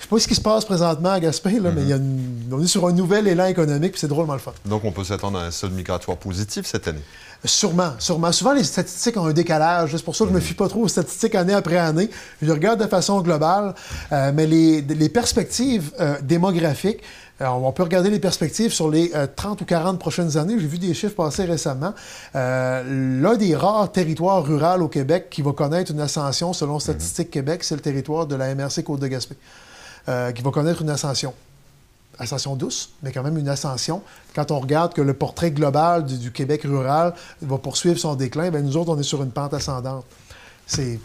Je 0.00 0.04
sais 0.04 0.08
pas 0.08 0.18
ce 0.18 0.26
qui 0.26 0.34
se 0.34 0.40
passe 0.40 0.64
présentement 0.64 1.10
à 1.10 1.20
Gaspé, 1.20 1.60
là, 1.60 1.70
mais 1.76 1.82
il 1.82 1.88
y 1.88 1.92
a 1.92 1.98
on 2.50 2.62
est 2.62 2.66
sur 2.66 2.86
un 2.86 2.92
nouvel 2.92 3.28
élan 3.28 3.44
économique, 3.44 3.92
puis 3.92 4.00
c'est 4.00 4.08
drôlement 4.08 4.32
le 4.32 4.38
fun. 4.38 4.52
Donc, 4.64 4.84
on 4.84 4.92
peut 4.92 5.04
s'attendre 5.04 5.38
à 5.38 5.42
un 5.44 5.50
solde 5.50 5.74
migratoire 5.74 6.16
positif 6.16 6.64
cette 6.64 6.88
année? 6.88 7.02
Sûrement, 7.44 7.92
sûrement. 7.98 8.32
Souvent, 8.32 8.52
les 8.54 8.64
statistiques 8.64 9.16
ont 9.18 9.26
un 9.26 9.32
décalage. 9.32 9.96
C'est 9.96 10.04
pour 10.04 10.16
ça 10.16 10.24
que 10.24 10.30
je 10.30 10.34
ne 10.34 10.40
me 10.40 10.44
fie 10.44 10.54
pas 10.54 10.68
trop 10.68 10.80
aux 10.80 10.88
statistiques 10.88 11.34
année 11.34 11.52
après 11.52 11.76
année. 11.78 12.10
Je 12.40 12.50
regarde 12.50 12.82
de 12.82 12.86
façon 12.86 13.20
globale. 13.20 13.74
Euh, 14.12 14.32
mais 14.34 14.46
les, 14.46 15.08
perspectives 15.08 15.90
euh, 16.00 16.16
démographiques, 16.22 17.02
euh, 17.40 17.46
on 17.46 17.72
peut 17.72 17.82
regarder 17.82 18.10
les 18.10 18.18
perspectives 18.18 18.72
sur 18.72 18.90
les 18.90 19.12
30 19.36 19.60
ou 19.60 19.64
40 19.64 19.98
prochaines 19.98 20.36
années. 20.36 20.56
J'ai 20.58 20.66
vu 20.66 20.78
des 20.78 20.92
chiffres 20.92 21.14
passer 21.14 21.44
récemment. 21.44 21.94
L'un 22.34 23.36
des 23.36 23.54
rares 23.56 23.90
territoires 23.92 24.44
ruraux 24.44 24.82
au 24.82 24.88
Québec 24.88 25.28
qui 25.30 25.40
va 25.40 25.52
connaître 25.52 25.92
une 25.92 26.00
ascension 26.00 26.52
selon 26.52 26.78
Statistique 26.78 27.30
Québec, 27.30 27.64
c'est 27.64 27.74
le 27.74 27.80
territoire 27.80 28.26
de 28.26 28.36
la 28.36 28.54
MRC 28.54 28.82
Côte-de-Gaspé, 28.84 29.36
qui 30.06 30.42
va 30.42 30.50
connaître 30.50 30.82
une 30.82 30.90
ascension 30.90 31.34
ascension 32.20 32.54
douce, 32.54 32.90
mais 33.02 33.12
quand 33.12 33.22
même 33.22 33.38
une 33.38 33.48
ascension. 33.48 34.02
Quand 34.34 34.50
on 34.50 34.60
regarde 34.60 34.92
que 34.92 35.00
le 35.00 35.14
portrait 35.14 35.50
global 35.50 36.04
du, 36.04 36.30
Québec 36.30 36.62
rural 36.64 37.14
va 37.40 37.58
poursuivre 37.58 37.98
son 37.98 38.14
déclin, 38.14 38.50
bien, 38.50 38.60
nous 38.60 38.76
autres, 38.76 38.90
on 38.90 38.98
est 38.98 39.02
sur 39.02 39.22
une 39.22 39.30
pente 39.30 39.54
ascendante. 39.54 40.04
C'est 40.66 41.00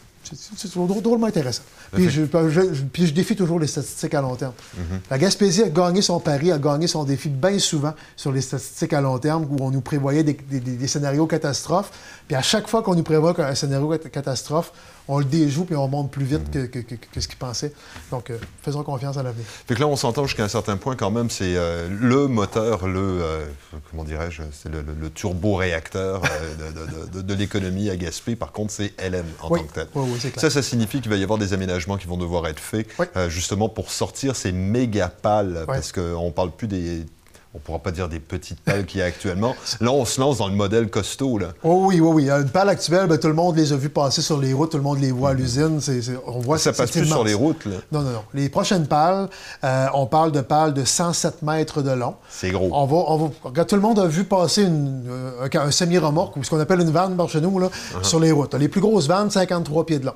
drôlement 1.02 1.28
intéressant. 1.28 1.64
Puis 1.94 2.10
je, 2.10 2.24
puis 2.24 3.08
je, 3.08 3.14
défie 3.14 3.36
toujours 3.36 3.60
les 3.60 3.68
statistiques 3.68 4.14
à 4.14 4.22
long 4.22 4.36
terme. 4.36 4.54
Mm-hmm. 4.78 5.00
La 5.12 5.18
Gaspésie 5.18 5.64
a 5.64 5.70
gagné 5.70 6.02
son 6.02 6.20
pari, 6.20 6.52
a 6.52 6.58
gagné 6.58 6.88
son 6.88 7.04
défi 7.04 7.30
bien 7.30 7.60
souvent 7.60 7.94
sur 8.16 8.32
les 8.32 8.42
statistiques 8.42 8.94
à 8.94 9.02
long 9.02 9.18
terme 9.18 9.48
où 9.50 9.64
on 9.64 9.72
nous 9.72 9.82
prévoyait 9.82 10.24
des, 10.24 10.34
des 10.34 10.88
scénarios 10.88 11.28
catastrophes. 11.28 11.92
Puis 12.28 12.36
à 12.36 12.42
chaque 12.42 12.68
fois 12.68 12.82
qu'on 12.82 12.96
nous 12.96 13.04
prévoit 13.04 13.40
un 13.40 13.56
scénario 13.56 13.98
catastrophe, 14.12 14.72
on 15.08 15.20
le 15.20 15.26
déjoue 15.26 15.66
puis 15.66 15.76
on 15.76 15.88
monte 15.88 16.12
plus 16.12 16.26
vite 16.26 16.52
que, 16.52 17.22
ce 17.22 17.28
qu'il 17.28 17.38
pensait. 17.38 17.74
Donc, 18.12 18.30
euh, 18.30 18.38
faisons 18.62 18.84
confiance 18.84 19.18
à 19.18 19.24
l'avenir. 19.24 19.46
Fait 19.68 19.76
que 19.76 19.80
là, 19.80 19.88
on 19.88 19.96
s'entend 19.96 20.26
jusqu'à 20.26 20.44
un 20.44 20.50
certain 20.50 20.78
point 20.78 20.96
quand 20.96 21.12
même, 21.12 21.30
c'est 21.30 21.56
euh, 21.56 21.88
le 21.90 22.28
moteur, 22.28 22.88
le, 22.88 23.00
euh, 23.00 23.46
comment 23.92 24.04
dirais-je, 24.04 24.42
c'est 24.52 24.70
le, 24.70 24.84
turbo-réacteur 25.14 26.22
de, 27.14 27.34
l'économie 27.34 27.90
à 27.90 27.96
Gaspé. 27.96 28.36
Par 28.36 28.52
contre, 28.52 28.72
c'est 28.72 28.94
LM 29.02 29.26
en 29.42 29.50
tant 29.50 29.64
que 29.64 29.74
tel. 29.74 29.88
Oui, 29.94 30.10
oui, 30.14 30.15
clair. 30.20 30.40
Ça, 30.40 30.50
ça 30.50 30.62
signifie 30.62 31.02
qu'il 31.02 31.10
va 31.10 31.18
y 31.18 31.24
avoir 31.24 31.40
des 31.40 31.54
aménagements 31.54 31.98
qui 31.98 32.08
vont 32.08 32.18
devoir 32.18 32.48
être 32.48 32.60
faits, 32.60 32.88
justement 33.28 33.70
pour 33.70 33.92
sortir 33.92 34.36
ces 34.36 34.52
méga 34.52 35.10
pales, 35.10 35.64
parce 35.68 35.92
qu'on 35.92 36.28
ne 36.28 36.32
parle 36.32 36.52
plus 36.52 36.68
des 36.68 37.06
on 37.56 37.60
ne 37.60 37.62
pourra 37.62 37.80
pas 37.80 37.92
dire 37.92 38.10
des 38.10 38.20
petites 38.20 38.60
pales 38.60 38.86
qu'il 38.86 39.00
y 39.00 39.02
a 39.02 39.06
actuellement. 39.06 39.56
Là, 39.80 39.90
on 39.90 40.04
se 40.04 40.20
lance 40.20 40.40
dans 40.40 40.50
le 40.50 40.56
modèle 40.56 40.90
costaud. 40.90 41.38
Là. 41.38 41.54
Oh 41.64 41.86
oui, 41.86 42.02
oui, 42.02 42.26
oui. 42.26 42.30
Une 42.30 42.50
pale 42.50 42.68
actuelle, 42.68 43.08
ben, 43.08 43.18
tout 43.18 43.30
le 43.30 43.34
monde 43.34 43.56
les 43.56 43.72
a 43.72 43.78
vues 43.78 43.88
passer 43.88 44.22
sur 44.22 44.38
les 44.38 44.52
routes, 44.52 44.72
tout 44.72 44.78
le 44.78 44.84
monde 44.84 45.00
les 45.00 45.12
voit 45.12 45.30
à 45.30 45.34
l'usine. 45.34 45.80
on 46.28 46.40
voit 46.40 46.58
ça 46.58 46.74
passe 46.74 46.92
plus 46.92 47.06
sur 47.06 47.24
les 47.24 47.34
routes. 47.34 47.64
Là. 47.64 47.78
Non, 47.94 48.02
non, 48.02 48.10
non. 48.12 48.24
Les 48.34 48.50
prochaines 48.50 48.88
pales, 48.88 49.30
euh, 49.64 49.88
on 49.94 50.06
parle 50.06 50.34
de 50.34 50.42
pales 50.42 50.74
de 50.74 50.84
107 50.84 51.44
mètres 51.44 51.82
de 51.82 51.92
long. 51.92 52.16
C'est 52.30 52.52
gros. 52.52 52.70
On 52.74 52.86
va, 52.86 52.98
on 53.08 53.32
va... 53.54 53.64
tout 53.64 53.76
le 53.76 53.82
monde 53.82 54.00
a 54.00 54.08
vu 54.08 54.26
passer 54.26 54.64
une, 54.64 55.06
euh, 55.10 55.48
un, 55.54 55.72
semi-remorque, 55.72 56.36
ou 56.36 56.44
ce 56.44 56.50
qu'on 56.50 56.60
appelle 56.60 56.82
une 56.82 56.92
vanne 56.92 57.16
par 57.16 57.30
chez 57.30 57.40
nous, 57.40 57.58
là, 57.58 57.68
uh-huh. 57.68 58.04
sur 58.04 58.20
les 58.20 58.34
routes. 58.34 58.54
Les 58.56 58.68
plus 58.68 58.82
grosses 58.82 59.08
vannes, 59.08 59.32
53 59.32 59.86
pieds 59.86 60.00
de 60.00 60.08
long. 60.08 60.16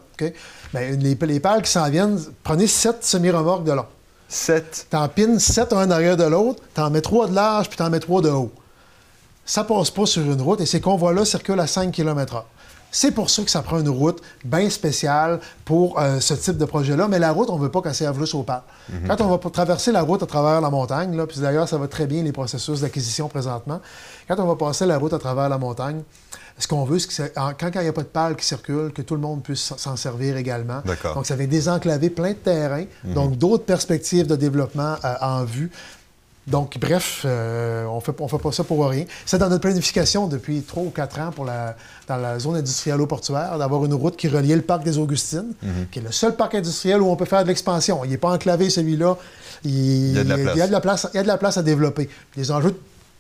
Ben, 0.74 1.00
les, 1.00 1.16
les 1.16 1.40
pales 1.40 1.62
qui 1.62 1.72
s'en 1.72 1.90
viennent, 1.90 2.20
prenez 2.44 2.68
7 2.68 2.98
semi-remorques 3.02 3.64
de 3.64 3.72
long. 3.72 3.86
7. 4.30 4.88
T'en 4.92 5.08
pines 5.10 5.40
7 5.40 5.74
un 5.74 5.92
arrière 5.92 6.16
de 6.16 6.24
l'autre, 6.24 6.62
t'en 6.74 6.90
mets 6.90 7.02
3 7.02 7.28
de 7.28 7.36
large, 7.36 7.68
puis 7.68 7.78
t'en 7.78 7.90
mets 7.90 8.00
3 8.00 8.22
de 8.22 8.30
haut. 8.30 8.52
Ça 9.46 9.64
passe 9.64 9.90
pas 9.90 10.06
sur 10.06 10.22
une 10.22 10.42
route 10.42 10.62
et 10.62 10.68
ces 10.68 10.80
convois-là 10.80 11.26
circulent 11.26 11.60
à 11.60 11.68
5 11.68 11.92
km/h. 11.92 12.44
C'est 12.92 13.12
pour 13.12 13.30
ça 13.30 13.44
que 13.44 13.52
ça 13.52 13.62
prend 13.62 13.80
une 13.80 13.90
route 13.90 14.22
bien 14.44 14.70
spéciale 14.70 15.40
pour 15.64 16.00
euh, 16.00 16.20
ce 16.20 16.34
type 16.34 16.58
de 16.58 16.66
projet-là. 16.66 17.08
Mais 17.08 17.20
la 17.20 17.32
route, 17.32 17.50
on 17.50 17.58
ne 17.58 17.62
veut 17.62 17.70
pas 17.70 17.82
qu'elle 17.82 17.94
serve 17.94 18.20
juste 18.20 18.34
au 18.34 18.44
parc. 18.44 18.64
Mhm. 18.90 19.08
Quand 19.08 19.22
on 19.22 19.28
va 19.28 19.50
traverser 19.50 19.92
la 19.92 20.02
route 20.02 20.24
à 20.24 20.26
travers 20.26 20.60
la 20.62 20.70
montagne, 20.70 21.16
là, 21.16 21.28
puis 21.28 21.40
d'ailleurs, 21.40 21.68
ça 21.68 21.78
va 21.78 21.88
très 21.88 22.08
bien 22.08 22.24
les 22.24 22.32
processus 22.32 22.82
d'acquisition 22.82 23.28
présentement, 23.28 23.80
quand 24.28 24.40
on 24.40 24.46
va 24.46 24.56
passer 24.56 24.86
la 24.86 24.98
route 24.98 25.14
à 25.14 25.20
travers 25.20 25.50
la 25.50 25.58
montagne, 25.58 26.02
ce 26.60 26.68
qu'on 26.68 26.84
veut, 26.84 27.00
c'est 27.00 27.34
que 27.34 27.40
quand 27.58 27.72
il 27.76 27.82
n'y 27.82 27.88
a 27.88 27.94
pas 27.94 28.04
de 28.04 28.08
pales 28.08 28.36
qui 28.36 28.46
circulent, 28.46 28.92
que 28.92 29.02
tout 29.02 29.16
le 29.16 29.22
monde 29.22 29.42
puisse 29.42 29.74
s'en 29.78 29.96
servir 29.96 30.38
également. 30.38 30.82
Donc, 31.16 31.26
ça 31.26 31.36
va 31.36 31.46
désenclaver 31.46 32.10
plein 32.10 32.32
de 32.32 32.36
terrains, 32.36 32.86
mhm. 33.06 33.14
donc 33.14 33.38
d'autres 33.38 33.64
perspectives 33.64 34.28
de 34.28 34.36
développement 34.36 34.96
euh, 35.04 35.14
en 35.22 35.46
vue. 35.46 35.72
Donc, 36.48 36.78
bref, 36.80 37.22
euh, 37.26 37.86
on 37.86 38.00
fait, 38.02 38.20
ne 38.20 38.28
fait 38.28 38.38
pas 38.40 38.52
ça 38.52 38.64
pour 38.64 38.86
rien. 38.88 39.06
C'est 39.26 39.38
dans 39.38 39.50
notre 39.50 39.62
planification 39.62 40.28
depuis 40.28 40.62
trois 40.64 40.84
ou 40.84 40.90
quatre 40.90 41.20
ans 41.20 41.32
pour 41.32 41.46
la, 41.46 41.76
dans 42.08 42.18
la 42.18 42.40
zone 42.40 42.56
industrielle 42.56 43.06
portuaire 43.08 43.58
d'avoir 43.58 43.86
une 43.86 43.94
route 43.94 44.18
qui 44.18 44.28
reliait 44.28 44.56
le 44.56 44.64
parc 44.64 44.84
des 44.84 44.98
Augustines, 44.98 45.54
mhm. 45.62 45.88
qui 45.92 46.00
est 46.00 46.02
le 46.02 46.12
seul 46.12 46.36
parc 46.36 46.56
industriel 46.56 47.02
où 47.02 47.08
on 47.08 47.16
peut 47.16 47.26
faire 47.26 47.44
de 47.44 47.50
l'expansion. 47.50 48.04
Il 48.04 48.10
n'est 48.10 48.18
pas 48.18 48.34
enclavé, 48.34 48.70
celui-là. 48.70 49.16
Il, 49.64 50.14
y 50.14 50.20
a 50.20 50.24
de 50.24 50.30
la 50.30 50.38
place. 50.38 50.56
Il 50.56 50.60
y 50.60 50.62
a 50.62 50.68
de 50.68 50.72
la 50.72 50.82
place, 50.82 51.08
il 51.14 51.18
y 51.18 51.20
a 51.20 51.24
de 51.24 51.28
la 51.28 51.38
place 51.38 51.58
à 51.58 51.64
développer. 51.64 52.10
Les 52.36 52.52
enjeux 52.52 52.72
de 52.72 52.80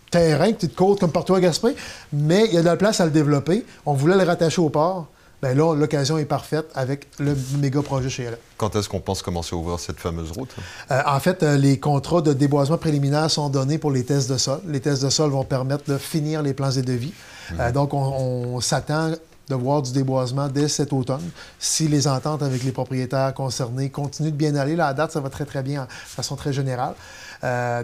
terrain, 0.09 0.51
petite 0.51 0.75
côte 0.75 0.99
comme 0.99 1.11
partout 1.11 1.35
à 1.35 1.41
Gaspé, 1.41 1.75
mais 2.13 2.45
il 2.47 2.53
y 2.53 2.57
a 2.57 2.61
de 2.61 2.65
la 2.65 2.77
place 2.77 2.99
à 3.01 3.05
le 3.05 3.11
développer. 3.11 3.65
On 3.85 3.93
voulait 3.93 4.17
le 4.17 4.23
rattacher 4.23 4.61
au 4.61 4.69
port. 4.69 5.07
Bien 5.41 5.53
là, 5.53 5.73
l'occasion 5.73 6.17
est 6.17 6.25
parfaite 6.25 6.65
avec 6.75 7.07
le 7.17 7.33
méga 7.59 7.81
projet 7.81 8.09
chez 8.09 8.23
elle. 8.23 8.37
Quand 8.57 8.75
est-ce 8.75 8.89
qu'on 8.89 8.99
pense 8.99 9.21
commencer 9.21 9.55
à 9.55 9.57
ouvrir 9.57 9.79
cette 9.79 9.99
fameuse 9.99 10.31
route? 10.31 10.53
Euh, 10.91 11.01
en 11.05 11.19
fait, 11.21 11.43
euh, 11.43 11.55
les 11.55 11.79
contrats 11.79 12.21
de 12.21 12.33
déboisement 12.33 12.77
préliminaire 12.77 13.31
sont 13.31 13.47
donnés 13.49 13.77
pour 13.77 13.91
les 13.91 14.03
tests 14.03 14.29
de 14.29 14.37
sol. 14.37 14.59
Les 14.67 14.81
tests 14.81 15.01
de 15.01 15.09
sol 15.09 15.31
vont 15.31 15.45
permettre 15.45 15.89
de 15.89 15.97
finir 15.97 16.41
les 16.41 16.53
plans 16.53 16.71
et 16.71 16.81
devis. 16.81 17.13
Euh, 17.57 17.71
donc, 17.71 17.93
on, 17.93 18.59
s'attend 18.59 19.13
de 19.49 19.55
voir 19.55 19.81
du 19.81 19.91
déboisement 19.91 20.47
dès 20.47 20.67
cet 20.67 20.93
automne. 20.93 21.29
Si 21.59 21.87
les 21.87 22.07
ententes 22.07 22.43
avec 22.43 22.63
les 22.63 22.71
propriétaires 22.71 23.33
concernés 23.33 23.89
continuent 23.89 24.31
de 24.31 24.35
bien 24.35 24.55
aller, 24.55 24.79
à 24.79 24.93
date, 24.93 25.11
ça 25.11 25.19
va 25.19 25.29
très, 25.29 25.45
très 25.45 25.63
bien 25.63 25.83
de 25.83 25.89
façon 25.89 26.35
très 26.35 26.53
générale. 26.53 26.93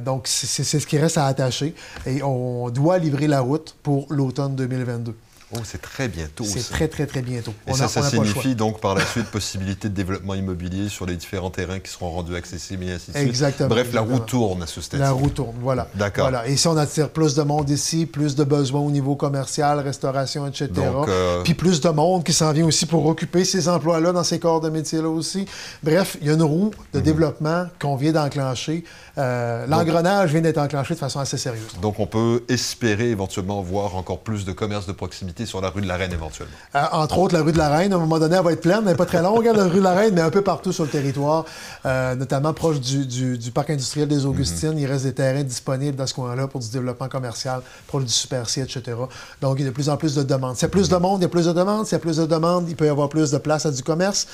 donc, 0.04 0.28
c'est 0.28 0.64
ce 0.64 0.86
qui 0.86 0.98
reste 0.98 1.18
à 1.18 1.26
attacher. 1.26 1.76
Et 2.06 2.22
on 2.24 2.70
doit 2.70 2.98
livrer 3.00 3.28
la 3.28 3.42
route 3.42 3.76
pour 3.84 4.06
l'automne 4.10 4.56
2022. 4.56 5.16
Oh, 5.58 5.62
c'est 5.64 5.82
très 5.82 6.08
bientôt. 6.08 6.44
C'est 6.44 6.70
très, 6.70 6.88
très, 6.88 7.06
très 7.06 7.22
bientôt. 7.22 7.54
Et 7.68 7.74
ça, 7.74 7.88
ça 7.88 8.10
signifie 8.10 8.56
donc 8.56 8.80
par 8.80 8.96
la 8.96 9.06
suite 9.06 9.28
possibilité 9.28 9.90
de 9.90 9.94
développement 9.94 10.36
immobilier 10.36 10.90
sur 10.90 11.06
les 11.06 11.16
différents 11.16 11.50
terrains 11.50 11.80
qui 11.80 11.92
seront 11.92 12.12
rendus 12.12 12.36
accessibles 12.36 12.84
et 12.84 12.92
ainsi 12.94 13.12
de 13.12 13.18
suite. 13.18 13.28
Exactement. 13.28 13.70
Bref, 13.70 13.94
la 13.94 14.02
roue 14.02 14.20
tourne 14.20 14.64
à 14.64 14.68
ce 14.68 14.82
stade. 14.82 15.00
La 15.00 15.12
roue 15.12 15.30
tourne, 15.30 15.56
voilà. 15.62 15.88
D'accord. 15.96 16.30
Voilà. 16.30 16.48
Et 16.48 16.56
si 16.56 16.68
on 16.68 16.78
attire 16.78 17.10
plus 17.10 17.36
de 17.36 17.44
monde 17.44 17.70
ici, 17.70 18.06
plus 18.06 18.36
de 18.36 18.44
besoins 18.44 18.82
au 18.82 18.92
niveau 18.92 19.16
commercial, 19.16 19.80
restauration, 19.80 20.48
etc. 20.48 20.68
Donc, 20.68 21.08
euh, 21.08 21.44
Puis 21.44 21.54
plus 21.54 21.82
de 21.82 21.90
monde 21.90 22.24
qui 22.24 22.34
s'en 22.34 22.52
vient 22.52 22.66
aussi 22.66 22.86
pour 22.86 23.06
occuper 23.06 23.46
ces 23.46 23.68
emplois-là 23.68 24.12
dans 24.12 24.24
ces 24.24 24.40
corps 24.40 24.62
de 24.62 24.70
métier-là 24.70 25.10
aussi. 25.10 25.46
Bref, 25.84 26.18
il 26.22 26.28
y 26.28 26.30
a 26.30 26.34
une 26.34 26.44
roue 26.44 26.72
de 26.94 27.00
mhm. 27.00 27.06
développement 27.06 27.66
qu'on 27.80 27.96
vient 27.96 28.12
d'enclencher. 28.12 28.84
Euh, 29.18 29.66
l'engrenage 29.68 30.32
vient 30.32 30.42
d'être 30.42 30.58
enclenché 30.58 30.94
de 30.94 31.00
façon 31.00 31.20
assez 31.20 31.38
sérieuse. 31.38 31.78
Donc, 31.82 32.00
on 32.00 32.08
peut 32.08 32.44
espérer 32.50 33.10
éventuellement 33.10 33.62
voir 33.62 33.96
encore 33.96 34.20
plus 34.20 34.46
de 34.46 34.52
commerce 34.52 34.88
de 34.88 34.92
proximité 34.92 35.45
sur 35.46 35.62
la 35.62 35.70
rue 35.70 35.82
de 35.82 35.88
la 35.88 35.96
Reine 35.96 36.12
éventuellement. 36.12 36.56
Euh, 36.76 36.84
entre 36.92 37.20
autres, 37.20 37.36
la 37.36 37.42
rue 37.42 37.52
de 37.52 37.58
la 37.58 37.70
Reine, 37.70 37.94
à 37.94 37.96
un 37.96 38.00
moment 38.00 38.20
donné, 38.20 38.36
elle 38.36 38.44
va 38.44 38.52
être 38.52 38.62
pleine, 38.62 38.80
elle 38.80 38.86
n'est 38.86 38.96
pas 38.96 39.06
très 39.06 39.22
longue, 39.22 39.48
hein, 39.48 39.54
la 39.54 39.66
rue 39.66 39.80
de 39.80 39.84
la 39.84 39.94
Reine, 39.94 40.14
mais 40.14 40.22
un 40.22 40.30
peu 40.30 40.42
partout 40.42 40.72
sur 40.72 40.84
le 40.84 40.90
territoire, 40.90 41.46
euh, 41.86 42.16
notamment 42.16 42.54
proche 42.54 42.80
du, 42.80 43.52
parc 43.54 43.70
industriel 43.70 44.08
des 44.08 44.26
Augustines. 44.26 44.74
Mhm. 44.74 44.80
Il 44.80 44.86
reste 44.86 45.06
des 45.06 45.14
terrains 45.14 45.44
disponibles 45.44 45.96
dans 45.96 46.08
ce 46.08 46.14
coin-là 46.14 46.48
pour 46.48 46.60
du 46.60 46.70
développement 46.70 47.08
commercial, 47.08 47.62
proche 47.88 48.06
du 48.06 48.12
Super 48.12 48.50
C, 48.50 48.62
etc. 48.62 48.98
Donc, 49.42 49.58
il 49.60 49.64
y 49.64 49.66
a 49.66 49.70
de 49.70 49.74
plus 49.74 49.90
en 49.90 49.98
plus 49.98 50.16
de 50.16 50.24
demandes. 50.24 50.56
S'il 50.56 50.64
y 50.64 50.66
a 50.66 50.70
plus 50.70 50.90
de 50.90 50.96
monde, 50.96 51.20
il 51.20 51.24
y 51.24 51.26
a 51.26 51.30
plus 51.30 51.46
de 51.46 51.54
demandes. 51.54 51.86
S'il 51.86 51.94
y 51.94 51.96
a 51.96 52.00
plus 52.00 52.18
de 52.18 52.26
demandes, 52.26 52.66
il 52.70 52.76
peut 52.76 52.86
y 52.86 52.90
avoir 52.90 53.10
plus 53.10 53.32
de 53.32 53.38
place 53.38 53.66
à 53.66 53.72
du 53.72 53.84
commerce. 53.84 54.28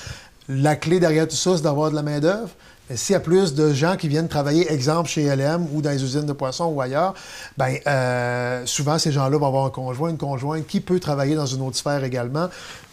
La 0.48 0.76
clé 0.76 0.98
derrière 0.98 1.28
tout 1.28 1.36
ça, 1.36 1.56
c'est 1.56 1.62
d'avoir 1.62 1.90
de 1.90 1.96
la 1.96 2.02
main-d'œuvre. 2.02 2.48
S'il 2.94 3.12
y 3.12 3.16
a 3.16 3.20
plus 3.20 3.54
de 3.54 3.72
gens 3.72 3.96
qui 3.96 4.08
viennent 4.08 4.28
travailler, 4.28 4.70
exemple, 4.70 5.08
chez 5.08 5.24
LM 5.34 5.66
ou 5.72 5.82
dans 5.82 5.90
les 5.90 6.02
usines 6.02 6.26
de 6.26 6.32
poissons 6.32 6.66
ou 6.66 6.80
ailleurs, 6.80 7.14
bien, 7.56 7.76
euh, 7.86 8.66
souvent, 8.66 8.98
ces 8.98 9.12
gens-là 9.12 9.38
vont 9.38 9.46
avoir 9.46 9.66
un 9.66 9.70
conjoint, 9.70 10.10
une 10.10 10.18
conjointe 10.18 10.66
qui 10.66 10.80
peut 10.80 10.98
travailler 10.98 11.34
dans 11.34 11.46
une 11.46 11.62
autre 11.62 11.76
sphère 11.76 12.02
également. 12.04 12.48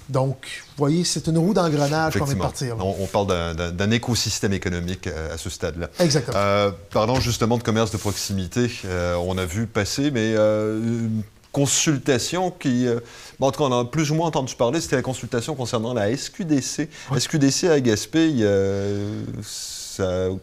Donc, 0.07 0.37
vous 0.69 0.77
voyez, 0.77 1.03
c'est 1.03 1.27
une 1.27 1.37
roue 1.37 1.53
d'engrenage 1.53 2.17
qu'on 2.17 2.25
vient 2.25 2.35
de 2.35 2.39
partir. 2.39 2.75
On, 2.79 3.05
parle 3.05 3.27
d'un 3.55 3.91
écosystème 3.91 4.53
économique 4.53 5.05
euh, 5.07 5.33
à, 5.33 5.37
ce 5.37 5.49
stade-là. 5.49 5.89
Exactement. 5.99 6.37
Euh, 6.37 6.71
parlant 6.91 7.19
justement 7.19 7.57
de 7.57 7.63
commerce 7.63 7.91
de 7.91 7.97
proximité, 7.97 8.71
on 9.23 9.37
a 9.37 9.45
vu 9.45 9.67
passer, 9.67 10.11
mais 10.11 10.33
une 10.35 11.23
consultation 11.51 12.51
qui... 12.51 12.87
En 13.39 13.51
tout 13.51 13.59
cas, 13.59 13.69
on 13.69 13.79
a 13.79 13.85
plus 13.85 14.11
ou 14.11 14.15
moins 14.15 14.27
entendu 14.27 14.55
parler, 14.55 14.81
c'était 14.81 14.95
la 14.95 15.01
consultation 15.03 15.55
concernant 15.55 15.93
la 15.93 16.15
SQDC. 16.15 16.89
SQDC 17.17 17.65
à 17.65 17.79
Gaspé, 17.79 18.33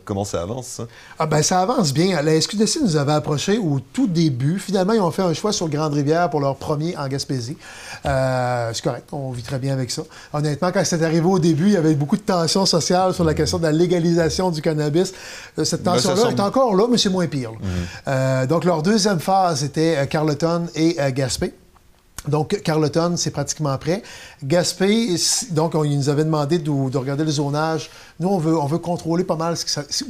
comment 0.04 0.25
ça 0.25 0.42
avance, 0.42 0.66
ça? 0.66 0.86
Ah 1.18 1.26
ben, 1.26 1.42
ça 1.42 1.60
avance 1.60 1.92
bien. 1.92 2.20
La 2.22 2.40
SQDC 2.40 2.80
nous 2.82 2.96
avait 2.96 3.12
approché 3.12 3.58
au 3.58 3.80
tout 3.92 4.06
début. 4.06 4.58
Finalement, 4.58 4.92
ils 4.92 5.00
ont 5.00 5.10
fait 5.10 5.22
un 5.22 5.32
choix 5.34 5.52
sur 5.52 5.68
Grande-Rivière 5.68 6.30
pour 6.30 6.40
leur 6.40 6.56
premier 6.56 6.96
en 6.96 7.08
Gaspésie. 7.08 7.56
Euh, 8.04 8.70
c'est 8.72 8.82
correct, 8.82 9.08
on 9.12 9.30
vit 9.30 9.42
très 9.42 9.58
bien 9.58 9.72
avec 9.72 9.90
ça. 9.90 10.02
Honnêtement, 10.32 10.70
quand 10.72 10.84
c'est 10.84 11.02
arrivé 11.02 11.26
au 11.26 11.38
début, 11.38 11.66
il 11.66 11.72
y 11.72 11.76
avait 11.76 11.94
beaucoup 11.94 12.16
de 12.16 12.22
tensions 12.22 12.66
sociales 12.66 13.14
sur 13.14 13.25
la 13.25 13.34
question 13.34 13.58
de 13.58 13.64
la 13.64 13.72
légalisation 13.72 14.50
du 14.50 14.62
cannabis. 14.62 15.12
Euh, 15.58 15.64
cette 15.64 15.82
ben, 15.82 15.92
tension-là 15.94 16.30
est 16.30 16.40
encore 16.40 16.75
là, 16.75 16.86
mais 16.90 16.98
c'est 16.98 17.10
moins 17.10 17.26
pire. 17.26 17.52
Mhm. 17.52 17.68
Euh, 18.08 18.46
donc, 18.46 18.64
leur 18.64 18.82
deuxième 18.82 19.20
phase 19.20 19.64
était 19.64 20.06
Carleton 20.08 20.66
et 20.75 20.96
Gaspé. 21.12 21.52
Donc, 22.28 22.61
Carleton, 22.62 23.14
c'est 23.16 23.30
pratiquement 23.30 23.76
prêt. 23.78 24.02
Gaspé, 24.42 25.16
donc, 25.50 25.75
on, 25.75 25.85
il 25.85 25.96
nous 25.96 26.08
avait 26.08 26.25
demandé 26.25 26.58
de, 26.58 26.70
regarder 26.70 27.25
le 27.25 27.30
zonage. 27.30 27.90
Nous, 28.18 28.28
on 28.28 28.38
veut, 28.38 28.56
on 28.56 28.66
veut 28.66 28.78
contrôler 28.78 29.23
pas 29.23 29.37
mal 29.37 29.54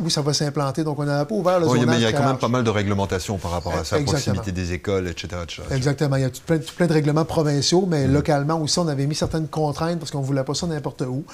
où 0.01 0.11
ça 0.11 0.23
va 0.23 0.33
s'implanter. 0.33 0.85
Donc, 0.85 0.99
on 0.99 1.05
n'a 1.05 1.25
pas 1.25 1.35
ouvert 1.35 1.61
le 1.61 1.67
zonage. 1.67 1.87
mais 1.87 1.97
il 1.97 2.03
y 2.03 2.07
a 2.07 2.13
quand 2.13 2.27
même 2.27 2.39
pas 2.39 2.49
mal 2.49 2.65
de 2.65 2.71
réglementations 2.71 3.37
par 3.37 3.51
rapport 3.51 3.75
à 3.75 3.85
ça, 3.85 3.99
proximité 4.01 4.53
des 4.53 4.73
écoles, 4.73 5.09
etc. 5.09 5.43
Exactement. 5.71 6.17
Il 6.17 6.23
y 6.23 6.25
a 6.25 6.31
tout 6.31 6.41
plein, 6.43 6.87
de 6.87 6.93
règlements 6.93 7.25
provinciaux, 7.25 7.87
mais 7.87 8.07
mm. 8.07 8.13
localement 8.13 8.61
aussi, 8.61 8.79
on 8.79 8.89
avait 8.89 9.07
mis 9.07 9.15
certaines 9.15 9.49
contraintes 9.49 9.99
parce 9.99 10.11
qu'on 10.11 10.21
ne 10.21 10.27
voulait 10.27 10.45
pas 10.45 10.55
ça 10.55 10.67
n'importe 10.67 11.03
où. 11.03 11.25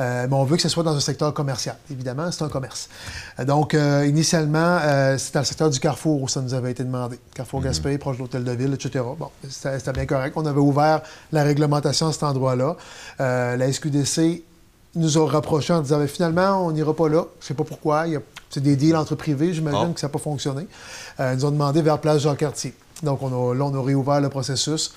Euh, 0.00 0.26
mais 0.28 0.34
on 0.34 0.44
veut 0.44 0.56
que 0.56 0.62
ce 0.62 0.68
soit 0.68 0.82
dans 0.82 0.96
un 0.96 1.00
secteur 1.00 1.32
commercial. 1.34 1.76
Évidemment, 1.90 2.32
c'est 2.32 2.42
un 2.42 2.48
commerce. 2.48 2.88
Donc, 3.46 3.74
euh, 3.74 4.06
initialement, 4.06 4.78
euh, 4.82 5.18
c'était 5.18 5.34
dans 5.34 5.40
le 5.40 5.46
secteur 5.46 5.70
du 5.70 5.78
Carrefour 5.78 6.22
où 6.22 6.28
ça 6.28 6.40
nous 6.40 6.54
avait 6.54 6.70
été 6.70 6.82
demandé. 6.82 7.18
Carrefour 7.34 7.60
mm. 7.60 7.64
Gaspé, 7.64 7.98
proche 7.98 8.16
de 8.16 8.22
l'hôtel 8.22 8.44
de 8.44 8.52
ville, 8.52 8.74
etc. 8.74 9.04
Bon, 9.18 9.28
c'était 9.48 9.92
bien 9.92 10.06
correct. 10.06 10.21
On 10.36 10.46
avait 10.46 10.60
ouvert 10.60 11.02
la 11.32 11.42
réglementation 11.42 12.08
à 12.08 12.12
cet 12.12 12.22
endroit-là. 12.22 12.76
Euh, 13.20 13.56
la 13.56 13.72
SQDC 13.72 14.42
nous 14.94 15.18
a 15.18 15.26
rapprochés 15.26 15.72
en 15.72 15.80
disant 15.80 16.04
finalement, 16.06 16.66
on 16.66 16.72
n'ira 16.72 16.94
pas 16.94 17.08
là. 17.08 17.24
Je 17.40 17.44
ne 17.44 17.48
sais 17.48 17.54
pas 17.54 17.64
pourquoi. 17.64 18.04
C'est 18.50 18.62
des 18.62 18.76
deals 18.76 18.96
entre 18.96 19.14
privés, 19.14 19.54
j'imagine 19.54 19.88
ah. 19.90 19.94
que 19.94 20.00
ça 20.00 20.08
n'a 20.08 20.12
pas 20.12 20.18
fonctionné. 20.18 20.66
Euh, 21.20 21.32
ils 21.32 21.36
nous 21.38 21.46
ont 21.46 21.50
demandé 21.50 21.80
vers 21.80 21.98
Place 21.98 22.22
Jean-Cartier. 22.22 22.74
Donc, 23.02 23.22
on 23.22 23.28
a, 23.28 23.54
là, 23.54 23.64
on 23.64 23.74
a 23.74 23.82
réouvert 23.82 24.20
le 24.20 24.28
processus 24.28 24.92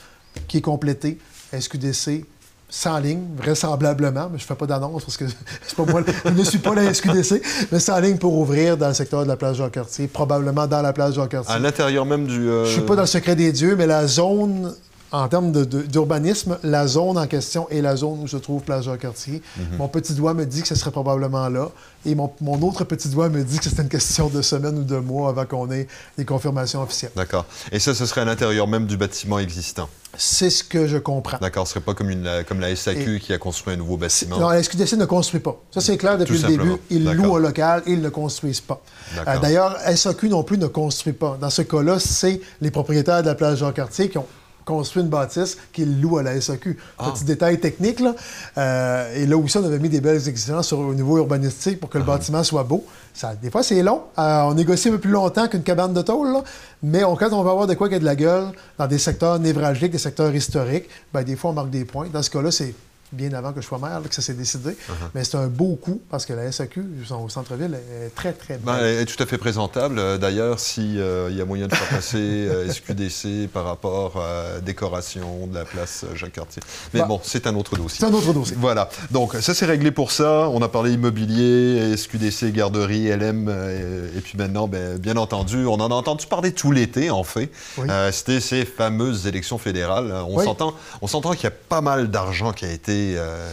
qui 0.48 0.58
est 0.58 0.62
complété. 0.62 1.18
SQDC 1.58 2.26
sans 2.68 2.98
ligne, 3.00 3.24
vraisemblablement, 3.38 4.28
mais 4.32 4.38
je 4.38 4.44
ne 4.44 4.48
fais 4.48 4.56
pas 4.56 4.66
d'annonce 4.66 5.04
parce 5.04 5.18
que 5.18 5.26
c'est 5.68 5.76
pas 5.76 5.86
moi, 5.86 6.02
je 6.26 6.30
ne 6.32 6.44
suis 6.44 6.58
pas 6.58 6.74
la 6.74 6.94
SQDC, 6.94 7.42
mais 7.72 7.80
sans 7.80 8.00
ligne 8.00 8.18
pour 8.18 8.38
ouvrir 8.38 8.76
dans 8.76 8.88
le 8.88 8.94
secteur 8.94 9.24
de 9.24 9.28
la 9.28 9.38
place 9.38 9.58
Jean-Cartier, 9.58 10.08
probablement 10.08 10.68
dans 10.68 10.82
la 10.82 10.92
place 10.92 11.16
Jean-Cartier. 11.16 11.54
À 11.54 11.60
l'intérieur 11.60 12.06
même 12.06 12.26
du. 12.26 12.50
Euh, 12.50 12.66
je 12.66 12.70
ne 12.70 12.74
suis 12.74 12.82
pas 12.82 12.96
dans 12.96 13.04
le 13.04 13.08
secret 13.08 13.36
des 13.36 13.52
dieux, 13.52 13.76
mais 13.76 13.88
la 13.88 14.08
zone 14.08 14.74
en 15.16 15.28
termes 15.28 15.52
d'urbanisme, 15.52 16.58
la 16.64 16.88
zone 16.88 17.18
en 17.18 17.28
question 17.28 17.70
est 17.70 17.82
la 17.82 17.96
zone 17.96 18.20
où 18.22 18.28
se 18.28 18.38
trouve 18.38 18.62
Place 18.64 18.86
Jean-Cartier. 18.86 19.42
Mhm. 19.58 19.78
Mon 19.78 19.88
petit 19.88 20.14
doigt 20.14 20.34
me 20.34 20.46
dit 20.46 20.62
que 20.62 20.68
ce 20.68 20.76
serait 20.76 20.92
probablement 20.92 21.48
là. 21.48 21.70
Et 22.06 22.16
mon, 22.16 22.32
autre 22.62 22.84
petit 22.84 23.08
doigt 23.10 23.30
me 23.30 23.44
dit 23.44 23.58
que 23.58 23.66
c'est 23.66 23.82
une 23.82 23.90
question 23.90 24.28
de 24.28 24.42
semaines 24.42 24.78
ou 24.78 24.84
de 24.84 24.98
mois 24.98 25.30
avant 25.30 25.46
qu'on 25.46 25.72
ait 25.72 25.88
des 26.18 26.26
confirmations 26.26 26.82
officielles. 26.82 27.12
D'accord. 27.16 27.46
Et 27.72 27.80
ça, 27.80 27.96
ce 27.96 28.06
serait 28.06 28.22
à 28.22 28.26
l'intérieur 28.26 28.68
même 28.68 28.86
du 28.86 28.98
bâtiment 28.98 29.40
existant? 29.40 29.90
C'est 30.18 30.50
ce 30.50 30.64
que 30.64 30.88
je 30.88 30.98
comprends. 30.98 31.38
D'accord. 31.40 31.66
Ce 31.66 31.72
ne 31.72 31.74
serait 31.76 31.86
pas 31.86 31.94
comme, 31.94 32.10
une, 32.10 32.30
comme 32.48 32.60
la 32.60 32.76
SAQ 32.76 33.20
qui 33.20 33.34
a 33.34 33.38
construit 33.38 33.74
un 33.74 33.78
nouveau 33.78 33.98
bâtiment? 33.98 34.38
Non, 34.38 34.50
la 34.50 34.62
SQDC 34.62 34.94
ne 34.98 35.06
construit 35.06 35.40
pas. 35.40 35.60
Ça, 35.72 35.82
c'est 35.82 35.98
clair 35.98 36.18
depuis 36.18 36.38
le 36.38 36.48
début. 36.48 36.74
Ils 36.90 37.04
louent 37.04 37.34
au 37.34 37.40
local, 37.40 37.84
ils 37.88 38.02
ne 38.02 38.10
construisent 38.10 38.62
pas. 38.62 38.82
Euh, 39.28 39.40
d'ailleurs, 39.40 39.78
SAQ 39.96 40.30
non 40.30 40.44
plus 40.44 40.58
ne 40.58 40.68
construit 40.68 41.14
pas. 41.14 41.38
Dans 41.40 41.50
ce 41.50 41.62
cas-là, 41.62 42.00
c'est 42.00 42.40
les 42.62 42.72
propriétaires 42.72 43.22
de 43.22 43.28
la 43.28 43.36
place 43.36 43.60
Jean-Cartier 43.60 44.10
qui 44.10 44.18
ont 44.18 44.28
construit 44.66 45.04
une 45.04 45.10
bâtisse 45.10 45.58
qu'il 45.72 46.02
loue 46.02 46.18
à 46.18 46.24
la 46.24 46.42
SAQ. 46.42 46.78
Ah. 46.98 47.12
Petit 47.12 47.24
détail 47.24 47.60
technique, 47.60 48.00
là. 48.00 48.16
Euh, 48.58 49.16
et 49.16 49.26
là 49.26 49.38
aussi, 49.38 49.58
on 49.58 49.64
avait 49.64 49.80
mis 49.80 49.90
des 49.90 50.02
belles 50.02 50.28
exigences 50.28 50.68
sur, 50.68 50.80
au 50.80 50.94
niveau 50.94 51.18
urbanistique 51.18 51.80
pour 51.80 51.90
que 51.90 51.98
le 51.98 52.04
ah. 52.08 52.14
bâtiment 52.14 52.44
soit 52.44 52.64
beau. 52.64 52.84
Ça, 53.14 53.36
des 53.36 53.50
fois, 53.50 53.64
c'est 53.64 53.82
long. 53.82 54.02
Euh, 54.18 54.42
on 54.42 54.56
négocie 54.56 54.90
un 54.90 54.94
peu 54.94 55.00
plus 55.00 55.12
longtemps 55.12 55.48
qu'une 55.48 55.64
cabane 55.64 55.94
de 55.94 56.02
tôle, 56.02 56.34
là. 56.34 56.44
mais 56.84 57.02
quand 57.02 57.32
on 57.32 57.44
va 57.44 57.52
avoir 57.52 57.68
de 57.68 57.76
quoi 57.76 57.88
qui 57.88 57.96
a 57.96 58.00
de 58.00 58.06
la 58.06 58.16
gueule 58.16 58.48
dans 58.78 58.88
des 58.88 58.98
secteurs 58.98 59.40
névralgiques, 59.40 59.92
des 59.92 59.98
secteurs 59.98 60.36
historiques, 60.36 60.90
ben, 61.14 61.24
des 61.24 61.36
fois, 61.36 61.52
on 61.52 61.54
marque 61.54 61.70
des 61.70 61.86
points. 61.86 62.08
Dans 62.12 62.22
ce 62.22 62.30
cas-là, 62.30 62.52
c'est 62.52 62.74
bien 63.16 63.34
avant 63.34 63.54
que 63.54 63.62
je 63.62 63.66
sois 63.66 63.80
maire, 63.80 64.02
que 64.08 64.14
ça 64.14 64.22
s'est 64.22 64.34
décidé. 64.34 64.72
Uh-huh. 64.72 64.94
Mais 65.16 65.24
c'est 65.24 65.38
un 65.38 65.48
beau 65.48 65.76
coup 65.76 66.02
parce 66.10 66.26
que 66.26 66.34
la 66.34 66.52
SAQ, 66.52 66.84
au 67.24 67.30
centre-ville, 67.30 67.74
est 68.04 68.14
très, 68.14 68.34
très 68.34 68.58
ben, 68.58 68.74
belle. 68.76 68.86
elle 68.86 69.00
est 69.02 69.06
tout 69.06 69.22
à 69.22 69.26
fait 69.26 69.38
présentable. 69.38 69.98
Euh, 70.00 70.18
D'ailleurs, 70.18 70.60
s'il 70.60 70.96
y 70.96 71.42
a 71.42 71.46
moyen 71.46 71.68
de 71.68 71.74
faire 71.76 71.88
passer 71.90 72.18
euh, 72.18 72.72
SQDC 72.72 73.48
par 73.54 73.66
rapport 73.66 74.18
à 74.22 74.54
la 74.56 74.62
décoration 74.62 75.48
de 75.48 75.56
la 75.56 75.66
place 75.66 76.06
Jacques-Cartier. 76.16 76.62
Mais 76.94 77.02
Bah, 77.02 77.06
bon, 77.08 77.20
c'est 77.24 77.48
un 77.48 77.56
autre 77.56 77.76
dossier. 77.76 78.00
C'est 78.00 78.06
un 78.06 78.14
autre 78.14 78.34
dossier. 78.34 78.56
Voilà. 78.60 78.90
Donc, 79.12 79.34
ça, 79.36 79.54
c'est 79.54 79.66
réglé 79.66 79.92
pour 79.92 80.12
ça. 80.12 80.50
On 80.50 80.62
a 80.62 80.68
parlé 80.70 80.94
immobilier, 80.94 81.96
SQDC, 81.98 82.52
garderie, 82.52 83.08
LM. 83.16 83.48
euh, 83.50 84.08
et 84.18 84.22
puis 84.22 84.38
maintenant, 84.38 84.68
ben, 84.68 84.98
bien 84.98 85.18
entendu, 85.18 85.66
on 85.66 85.74
en 85.76 85.92
a 85.92 85.94
entendu 85.96 86.26
parler 86.28 86.52
tout 86.52 86.72
l'été, 86.72 87.10
en 87.10 87.24
fait. 87.24 87.50
Oui. 87.78 87.88
Euh, 87.90 88.12
C'était 88.12 88.40
ces 88.40 88.66
fameuses 88.66 89.28
élections 89.28 89.58
fédérales. 89.58 90.12
On 90.28 90.38
Oui. 90.38 90.46
s'entend 90.46 91.32
qu'il 91.32 91.44
y 91.44 91.48
a 91.48 91.52
pas 91.52 91.82
mal 91.82 92.10
d'argent 92.10 92.52
qui 92.54 92.66
a 92.66 92.72
été... 92.72 93.05
euh, 93.16 93.50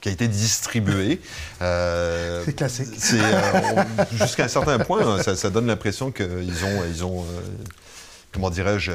qui 0.00 0.08
a 0.08 0.12
été 0.12 0.28
distribué. 0.28 1.20
Euh, 1.62 2.42
C'est 2.46 2.54
classique. 2.54 2.88
euh, 3.14 3.84
Jusqu'à 4.12 4.44
un 4.44 4.48
certain 4.48 4.78
point, 4.78 5.22
ça, 5.22 5.36
ça 5.36 5.50
donne 5.50 5.66
l'impression 5.66 6.10
qu'ils 6.10 6.64
ont, 6.64 6.82
ils 6.90 7.04
ont 7.04 7.20
euh, 7.20 7.40
comment 8.32 8.48
dirais-je, 8.48 8.92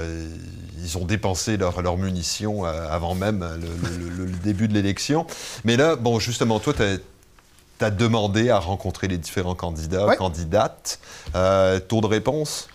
ils 0.83 0.97
ont 0.97 1.05
dépensé 1.05 1.57
leurs 1.57 1.79
leurs 1.83 1.97
munitions 1.97 2.65
avant 2.65 3.13
même 3.13 3.47
le, 3.61 3.67
le- 3.99 4.09
le- 4.17 4.25
le 4.25 4.31
début 4.37 4.67
de 4.67 4.73
l'élection. 4.73 5.27
Mais 5.63 5.77
là, 5.77 5.95
bon, 5.95 6.17
justement, 6.19 6.59
toi, 6.59 6.73
tu 6.73 6.81
as, 7.85 7.91
demandé 7.91 8.49
à 8.49 8.57
rencontrer 8.57 9.07
les 9.07 9.19
différents 9.19 9.53
candidats, 9.53 10.07
Ouais. 10.07 10.15
candidates. 10.15 10.99
Euh, 11.35 11.79
taux 11.79 12.01
de 12.01 12.07
réponse? 12.07 12.67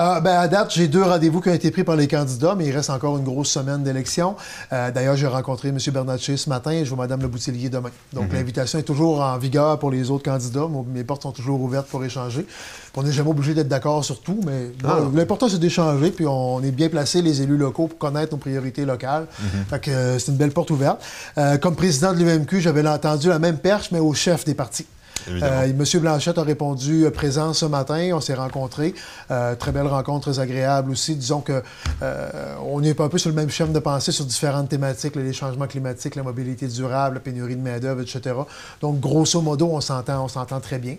Euh, 0.00 0.20
ben, 0.20 0.38
à 0.38 0.46
date, 0.46 0.72
j'ai 0.72 0.86
deux 0.86 1.02
rendez-vous 1.02 1.40
qui 1.40 1.48
ont 1.48 1.54
été 1.54 1.72
pris 1.72 1.82
par 1.82 1.96
les 1.96 2.06
candidats, 2.06 2.54
mais 2.56 2.66
il 2.66 2.70
reste 2.70 2.88
encore 2.90 3.16
une 3.18 3.24
grosse 3.24 3.48
semaine 3.50 3.82
d'élection. 3.82 4.36
Euh, 4.72 4.92
D'ailleurs, 4.92 5.16
j'ai 5.16 5.26
rencontré 5.26 5.70
M. 5.70 5.78
Bernatchez 5.92 6.36
ce 6.36 6.48
matin 6.48 6.70
et 6.70 6.84
je 6.84 6.94
vois 6.94 7.04
Mme 7.04 7.22
Le 7.22 7.26
Boutillier 7.28 7.68
demain. 7.68 7.90
Donc, 8.12 8.32
l'invitation 8.32 8.78
est 8.78 8.84
toujours 8.84 9.20
en 9.20 9.36
vigueur 9.38 9.76
pour 9.80 9.90
les 9.90 10.08
autres 10.12 10.22
candidats. 10.24 10.68
Mes 10.94 11.02
portes 11.02 11.22
sont 11.22 11.32
toujours 11.32 11.60
ouvertes 11.60 11.88
pour 11.88 12.04
échanger. 12.04 12.46
On 12.94 13.02
n'est 13.02 13.10
jamais 13.12 13.30
obligé 13.30 13.54
d'être 13.54 13.68
d'accord 13.68 14.04
sur 14.04 14.20
tout, 14.20 14.40
mais 14.46 14.70
Ah. 14.84 14.98
l'important, 15.14 15.48
c'est 15.48 15.58
d'échanger. 15.58 16.10
Puis 16.12 16.26
on 16.26 16.62
est 16.62 16.70
bien 16.70 16.88
placés, 16.88 17.20
les 17.22 17.42
élus 17.42 17.56
locaux, 17.56 17.88
pour 17.88 17.98
connaître 17.98 18.32
nos 18.32 18.38
priorités 18.38 18.84
locales. 18.84 19.26
Fait 19.68 19.80
que 19.80 19.90
euh, 19.90 20.18
c'est 20.20 20.30
une 20.32 20.38
belle 20.38 20.52
porte 20.52 20.70
ouverte. 20.70 21.00
Euh, 21.38 21.58
comme 21.58 21.74
président 21.74 22.12
de 22.12 22.18
l'UMQ, 22.18 22.60
j'avais 22.60 22.86
entendu 22.86 23.28
la 23.28 23.38
même 23.40 23.58
perche, 23.58 23.90
mais 23.90 23.98
au 24.00 24.14
chef 24.14 24.44
des 24.44 24.54
partis. 24.54 24.86
Euh, 25.28 25.72
Monsieur 25.74 26.00
Blanchette 26.00 26.38
a 26.38 26.42
répondu 26.42 27.04
euh, 27.04 27.10
présent 27.10 27.52
ce 27.52 27.66
matin. 27.66 28.10
On 28.12 28.20
s'est 28.20 28.34
rencontrés. 28.34 28.94
Euh, 29.30 29.54
très 29.54 29.72
belle 29.72 29.86
rencontre, 29.86 30.30
très 30.30 30.40
agréable 30.40 30.90
aussi. 30.90 31.16
Disons 31.16 31.40
que 31.40 31.62
euh, 32.02 32.54
on 32.70 32.82
est 32.82 32.98
un 33.00 33.08
peu 33.08 33.18
sur 33.18 33.30
le 33.30 33.36
même 33.36 33.50
schéma 33.50 33.72
de 33.72 33.78
pensée 33.78 34.12
sur 34.12 34.24
différentes 34.24 34.68
thématiques, 34.68 35.16
les 35.16 35.32
changements 35.32 35.66
climatiques, 35.66 36.14
la 36.14 36.22
mobilité 36.22 36.66
durable, 36.66 37.16
la 37.16 37.20
pénurie 37.20 37.56
de 37.56 37.62
main-d'œuvre, 37.62 38.02
etc. 38.02 38.34
Donc, 38.80 39.00
grosso 39.00 39.40
modo, 39.40 39.68
on 39.72 39.80
s'entend, 39.80 40.24
on 40.24 40.28
s'entend 40.28 40.60
très 40.60 40.78
bien. 40.78 40.96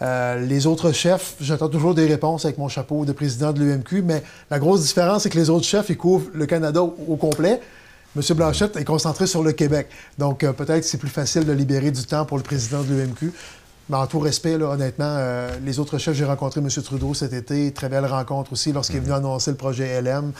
Les 0.00 0.66
autres 0.66 0.92
chefs, 0.92 1.34
j'attends 1.40 1.68
toujours 1.68 1.94
des 1.94 2.06
réponses 2.06 2.44
avec 2.44 2.56
mon 2.58 2.68
chapeau 2.68 3.04
de 3.04 3.12
président 3.12 3.52
de 3.52 3.60
l'UMQ, 3.60 4.02
mais 4.02 4.22
la 4.50 4.58
grosse 4.58 4.82
différence, 4.82 5.24
c'est 5.24 5.30
que 5.30 5.38
les 5.38 5.50
autres 5.50 5.66
chefs, 5.66 5.90
ils 5.90 5.96
couvrent 5.96 6.30
le 6.32 6.46
Canada 6.46 6.82
au, 6.82 7.16
complet. 7.16 7.60
M. 8.16 8.22
Blanchette 8.36 8.76
est 8.76 8.84
concentré 8.84 9.26
sur 9.26 9.42
le 9.42 9.52
Québec. 9.52 9.88
Donc, 10.18 10.40
peut-être 10.40 10.84
c'est 10.84 10.98
plus 10.98 11.10
facile 11.10 11.44
de 11.44 11.52
libérer 11.52 11.90
du 11.90 12.04
temps 12.04 12.24
pour 12.24 12.38
le 12.38 12.42
président 12.42 12.82
de 12.82 12.94
l'UMQ. 12.94 13.32
Mais 13.90 13.96
en 13.96 14.06
tout 14.06 14.20
respect, 14.20 14.56
là, 14.56 14.66
honnêtement, 14.66 15.16
euh, 15.18 15.50
les 15.64 15.80
autres 15.80 15.98
chefs, 15.98 16.14
j'ai 16.14 16.24
rencontré 16.24 16.60
M. 16.60 16.68
Trudeau 16.68 17.12
cet 17.12 17.32
été. 17.32 17.72
Très 17.72 17.88
belle 17.88 18.06
rencontre 18.06 18.52
aussi 18.52 18.72
lorsqu'il 18.72 18.98
est 18.98 19.00
venu 19.00 19.12
annoncer 19.12 19.50
le 19.50 19.56
projet 19.56 20.00
LM. 20.00 20.30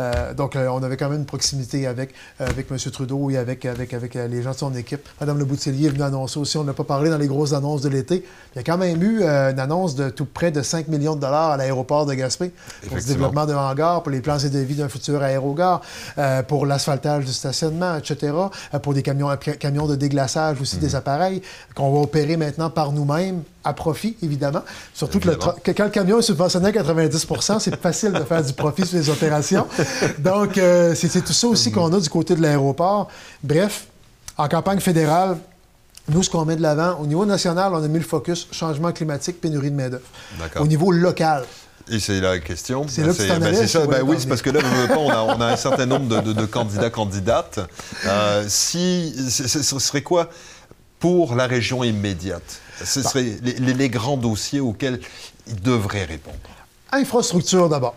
Euh, 0.00 0.34
donc, 0.34 0.56
euh, 0.56 0.66
on 0.66 0.82
avait 0.82 0.96
quand 0.96 1.08
même 1.08 1.20
une 1.20 1.24
proximité 1.24 1.86
avec, 1.86 2.14
avec 2.40 2.68
M. 2.68 2.76
Trudeau 2.76 3.30
et 3.30 3.36
avec, 3.36 3.64
avec, 3.64 3.94
avec 3.94 4.14
les 4.14 4.42
gens 4.42 4.50
de 4.50 4.56
son 4.56 4.74
équipe. 4.74 5.08
Mme 5.20 5.38
Le 5.38 5.44
Boutillier 5.44 5.86
est 5.86 5.90
venue 5.90 6.02
annoncer 6.02 6.40
aussi. 6.40 6.58
On 6.58 6.64
n'a 6.64 6.72
pas 6.72 6.82
parlé 6.82 7.08
dans 7.08 7.16
les 7.16 7.28
grosses 7.28 7.52
annonces 7.52 7.82
de 7.82 7.90
l'été. 7.90 8.24
Il 8.54 8.56
y 8.56 8.58
a 8.58 8.64
quand 8.64 8.76
même 8.76 9.00
eu 9.00 9.22
une 9.22 9.60
annonce 9.60 9.94
de 9.94 10.10
tout 10.10 10.24
près 10.26 10.50
de 10.50 10.62
5 10.62 10.88
millions 10.88 11.14
de 11.14 11.20
dollars 11.20 11.52
à 11.52 11.56
l'aéroport 11.56 12.06
de 12.06 12.14
Gaspé 12.14 12.50
pour 12.88 12.96
le 12.96 13.02
développement 13.04 13.46
de 13.46 13.54
hangars, 13.54 14.02
pour 14.02 14.10
les 14.10 14.20
plans 14.20 14.38
et 14.38 14.50
devis 14.50 14.74
d'un 14.74 14.88
futur 14.88 15.22
aérogare, 15.22 15.80
pour 16.48 16.66
l'asphaltage 16.66 17.24
du 17.24 17.32
stationnement, 17.32 17.96
etc., 17.96 18.32
pour 18.82 18.94
des 18.94 19.02
camions, 19.02 19.30
camions 19.60 19.86
de 19.86 19.94
déglaçage 19.94 20.60
aussi, 20.60 20.78
des 20.78 20.96
appareils 20.96 21.40
qu'on 21.76 21.92
va 21.92 22.00
opérer 22.00 22.36
maintenant 22.36 22.68
par 22.68 22.95
nous-mêmes, 22.96 23.42
à 23.62 23.72
profit, 23.72 24.16
évidemment. 24.22 24.62
Surtout 24.94 25.20
que, 25.20 25.28
le 25.28 25.36
quand 25.36 25.84
le 25.84 25.90
camion 25.90 26.18
est 26.18 26.22
subventionné 26.22 26.68
à 26.68 26.72
90 26.72 27.26
c'est 27.60 27.76
facile 27.80 28.12
de 28.12 28.24
faire 28.24 28.42
du 28.42 28.52
profit 28.52 28.84
sur 28.86 28.98
les 28.98 29.08
opérations. 29.10 29.66
Donc, 30.18 30.58
euh, 30.58 30.94
c'est 30.94 31.22
tout 31.24 31.32
ça 31.32 31.46
aussi 31.46 31.70
qu'on 31.70 31.92
a 31.92 32.00
du 32.00 32.08
côté 32.08 32.34
de 32.34 32.42
l'aéroport. 32.42 33.08
Bref, 33.42 33.86
en 34.38 34.48
campagne 34.48 34.80
fédérale, 34.80 35.36
nous, 36.08 36.22
ce 36.22 36.30
qu'on 36.30 36.44
met 36.44 36.56
de 36.56 36.62
l'avant, 36.62 36.98
au 37.00 37.06
niveau 37.06 37.26
national, 37.26 37.74
on 37.74 37.82
a 37.82 37.88
mis 37.88 37.98
le 37.98 38.04
focus 38.04 38.46
changement 38.52 38.92
climatique, 38.92 39.40
pénurie 39.40 39.70
de 39.70 39.76
main-d'œuvre. 39.76 40.04
Au 40.60 40.66
niveau 40.66 40.92
local, 40.92 41.44
Et 41.90 41.98
c'est 41.98 42.20
la 42.20 42.38
question. 42.38 42.86
C'est 42.88 43.02
ben, 43.02 43.12
ça. 43.12 43.38
Ben 43.38 43.84
voyais 43.86 44.02
oui, 44.02 44.16
c'est 44.18 44.28
parce 44.28 44.42
que 44.42 44.50
là, 44.50 44.60
on, 44.96 45.10
a, 45.10 45.22
on 45.22 45.40
a 45.40 45.46
un 45.52 45.56
certain 45.56 45.86
nombre 45.86 46.06
de, 46.08 46.20
de- 46.20 46.32
de 46.32 46.46
candidats, 46.46 46.90
candidates. 46.90 47.60
Euh, 48.06 48.44
si, 48.48 49.14
ce 49.30 49.78
serait 49.78 50.02
quoi 50.02 50.28
pour 50.98 51.34
la 51.34 51.46
région 51.46 51.82
immédiate? 51.84 52.60
Ce 52.84 53.00
Bah. 53.00 53.08
seraient 53.10 53.22
les, 53.42 53.52
les- 53.54 53.74
les 53.74 53.88
grands 53.88 54.16
dossiers 54.16 54.60
auxquels 54.60 55.00
ils 55.46 55.60
devraient 55.60 56.04
répondre. 56.04 56.36
infrastructure 56.92 57.68
d'abord. 57.68 57.94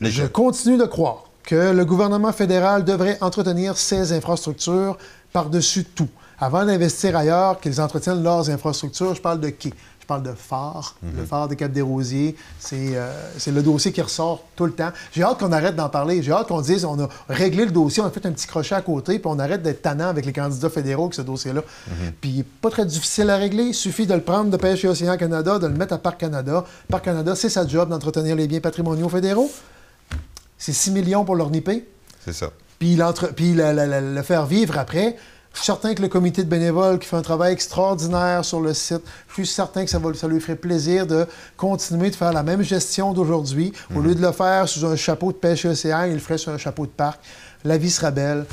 Je 0.00 0.24
continue 0.24 0.76
de 0.76 0.84
croire 0.84 1.24
que 1.42 1.72
le 1.72 1.84
gouvernement 1.84 2.32
fédéral 2.32 2.84
devrait 2.84 3.18
entretenir 3.20 3.76
ses 3.76 4.12
infrastructures 4.12 4.96
par-dessus 5.32 5.84
tout. 5.84 6.08
Avant 6.40 6.64
d'investir 6.64 7.16
ailleurs, 7.16 7.60
qu'ils 7.60 7.80
entretiennent 7.80 8.22
leurs 8.22 8.50
infrastructures, 8.50 9.14
je 9.14 9.20
parle 9.20 9.40
de 9.40 9.50
qui? 9.50 9.72
Je 10.04 10.06
parle 10.06 10.22
de 10.22 10.32
phare, 10.34 10.96
le 11.16 11.24
phare 11.24 11.48
des 11.48 11.56
Cap-des-Rosiers. 11.56 12.36
C'est 12.58 12.94
euh, 12.94 13.10
c'est 13.38 13.52
le 13.52 13.62
dossier 13.62 13.90
qui 13.90 14.02
ressort 14.02 14.44
tout 14.54 14.66
le 14.66 14.72
temps. 14.72 14.90
J'ai 15.12 15.22
hâte 15.22 15.38
qu'on 15.38 15.50
arrête 15.50 15.76
d'en 15.76 15.88
parler. 15.88 16.22
J'ai 16.22 16.30
hâte 16.30 16.48
qu'on 16.48 16.60
dise 16.60 16.84
on 16.84 17.02
a 17.02 17.08
réglé 17.30 17.64
le 17.64 17.70
dossier, 17.70 18.02
on 18.02 18.06
a 18.06 18.10
fait 18.10 18.26
un 18.26 18.32
petit 18.32 18.46
crochet 18.46 18.74
à 18.74 18.82
côté, 18.82 19.18
puis 19.18 19.30
on 19.32 19.38
arrête 19.38 19.62
d'être 19.62 19.80
tannant 19.80 20.08
avec 20.08 20.26
les 20.26 20.32
candidats 20.34 20.68
fédéraux 20.68 21.04
avec 21.04 21.14
ce 21.14 21.22
dossier-là. 21.22 21.62
Puis 22.20 22.30
il 22.30 22.36
n'est 22.36 22.42
pas 22.42 22.68
très 22.68 22.84
difficile 22.84 23.30
à 23.30 23.38
régler. 23.38 23.62
Il 23.64 23.74
suffit 23.74 24.06
de 24.06 24.12
le 24.12 24.20
prendre 24.20 24.50
de 24.50 24.56
Pêche 24.58 24.84
et 24.84 24.88
Océan 24.88 25.16
Canada, 25.16 25.58
de 25.58 25.66
le 25.68 25.72
mettre 25.74 25.94
à 25.94 25.98
Parc 25.98 26.20
Canada. 26.20 26.66
Parc 26.90 27.06
Canada, 27.06 27.34
c'est 27.34 27.48
sa 27.48 27.66
job 27.66 27.88
d'entretenir 27.88 28.36
les 28.36 28.46
biens 28.46 28.60
patrimoniaux 28.60 29.08
fédéraux. 29.08 29.50
C'est 30.58 30.74
6 30.74 30.90
millions 30.90 31.24
pour 31.24 31.34
l'orniper 31.36 31.82
C'est 32.22 32.34
ça. 32.34 32.50
puis, 32.78 32.98
puis 33.36 33.54
le, 33.54 33.72
le- 33.72 33.86
le- 33.86 34.14
le 34.14 34.22
faire 34.22 34.44
vivre 34.44 34.78
après. 34.78 35.16
Je 35.54 35.60
suis 35.60 35.66
certain 35.66 35.94
que 35.94 36.02
le 36.02 36.08
comité 36.08 36.42
de 36.42 36.48
bénévoles 36.48 36.98
qui 36.98 37.08
fait 37.08 37.16
un 37.16 37.22
travail 37.22 37.52
extraordinaire 37.52 38.44
sur 38.44 38.60
le 38.60 38.74
site, 38.74 39.02
je 39.28 39.34
suis 39.34 39.46
certain 39.46 39.84
que 39.84 39.90
ça, 39.90 40.00
va, 40.00 40.12
ça 40.12 40.26
lui 40.26 40.40
ferait 40.40 40.56
plaisir 40.56 41.06
de 41.06 41.26
continuer 41.56 42.10
de 42.10 42.16
faire 42.16 42.32
la 42.32 42.42
même 42.42 42.62
gestion 42.62 43.12
d'aujourd'hui. 43.12 43.72
Au 43.94 44.00
lieu 44.00 44.16
de 44.16 44.20
le 44.20 44.32
faire 44.32 44.68
sous 44.68 44.84
un 44.84 44.96
chapeau 44.96 45.30
de 45.30 45.36
pêche 45.36 45.64
et 45.64 45.68
océan, 45.68 46.04
il 46.04 46.14
le 46.14 46.18
ferait 46.18 46.38
sur 46.38 46.52
un 46.52 46.58
chapeau 46.58 46.86
de 46.86 46.90
parc. 46.90 47.20
La 47.64 47.78
vie 47.78 47.90
sera 47.90 48.10
belle. 48.10 48.46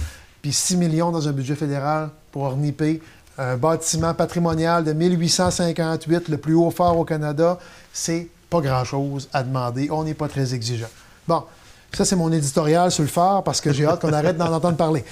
Puis 0.44 0.54
6 0.54 0.78
millions 0.78 1.12
dans 1.12 1.28
un 1.28 1.32
budget 1.32 1.56
fédéral 1.56 2.10
pour 2.32 2.44
orniper 2.44 3.02
un 3.38 3.58
bâtiment 3.58 4.14
patrimonial 4.14 4.84
de 4.84 4.94
1858, 4.94 6.30
le 6.30 6.38
plus 6.38 6.54
haut 6.54 6.70
phare 6.70 6.98
au 6.98 7.06
Canada, 7.06 7.58
c'est 7.92 8.28
pas 8.50 8.62
grand-chose 8.62 9.28
à 9.34 9.42
demander. 9.42 9.90
On 9.90 10.04
n'est 10.04 10.14
pas 10.14 10.28
très 10.28 10.54
exigeant. 10.54 10.90
Bon, 11.28 11.44
ça, 11.94 12.06
c'est 12.06 12.16
mon 12.16 12.32
éditorial 12.32 12.92
sur 12.92 13.04
le 13.04 13.10
phare 13.10 13.44
parce 13.44 13.60
que 13.60 13.74
j'ai 13.74 13.86
hâte 13.86 14.02
qu'on 14.02 14.14
arrête 14.14 14.38
d'en 14.38 14.52
entendre 14.54 14.78
parler. 14.78 15.04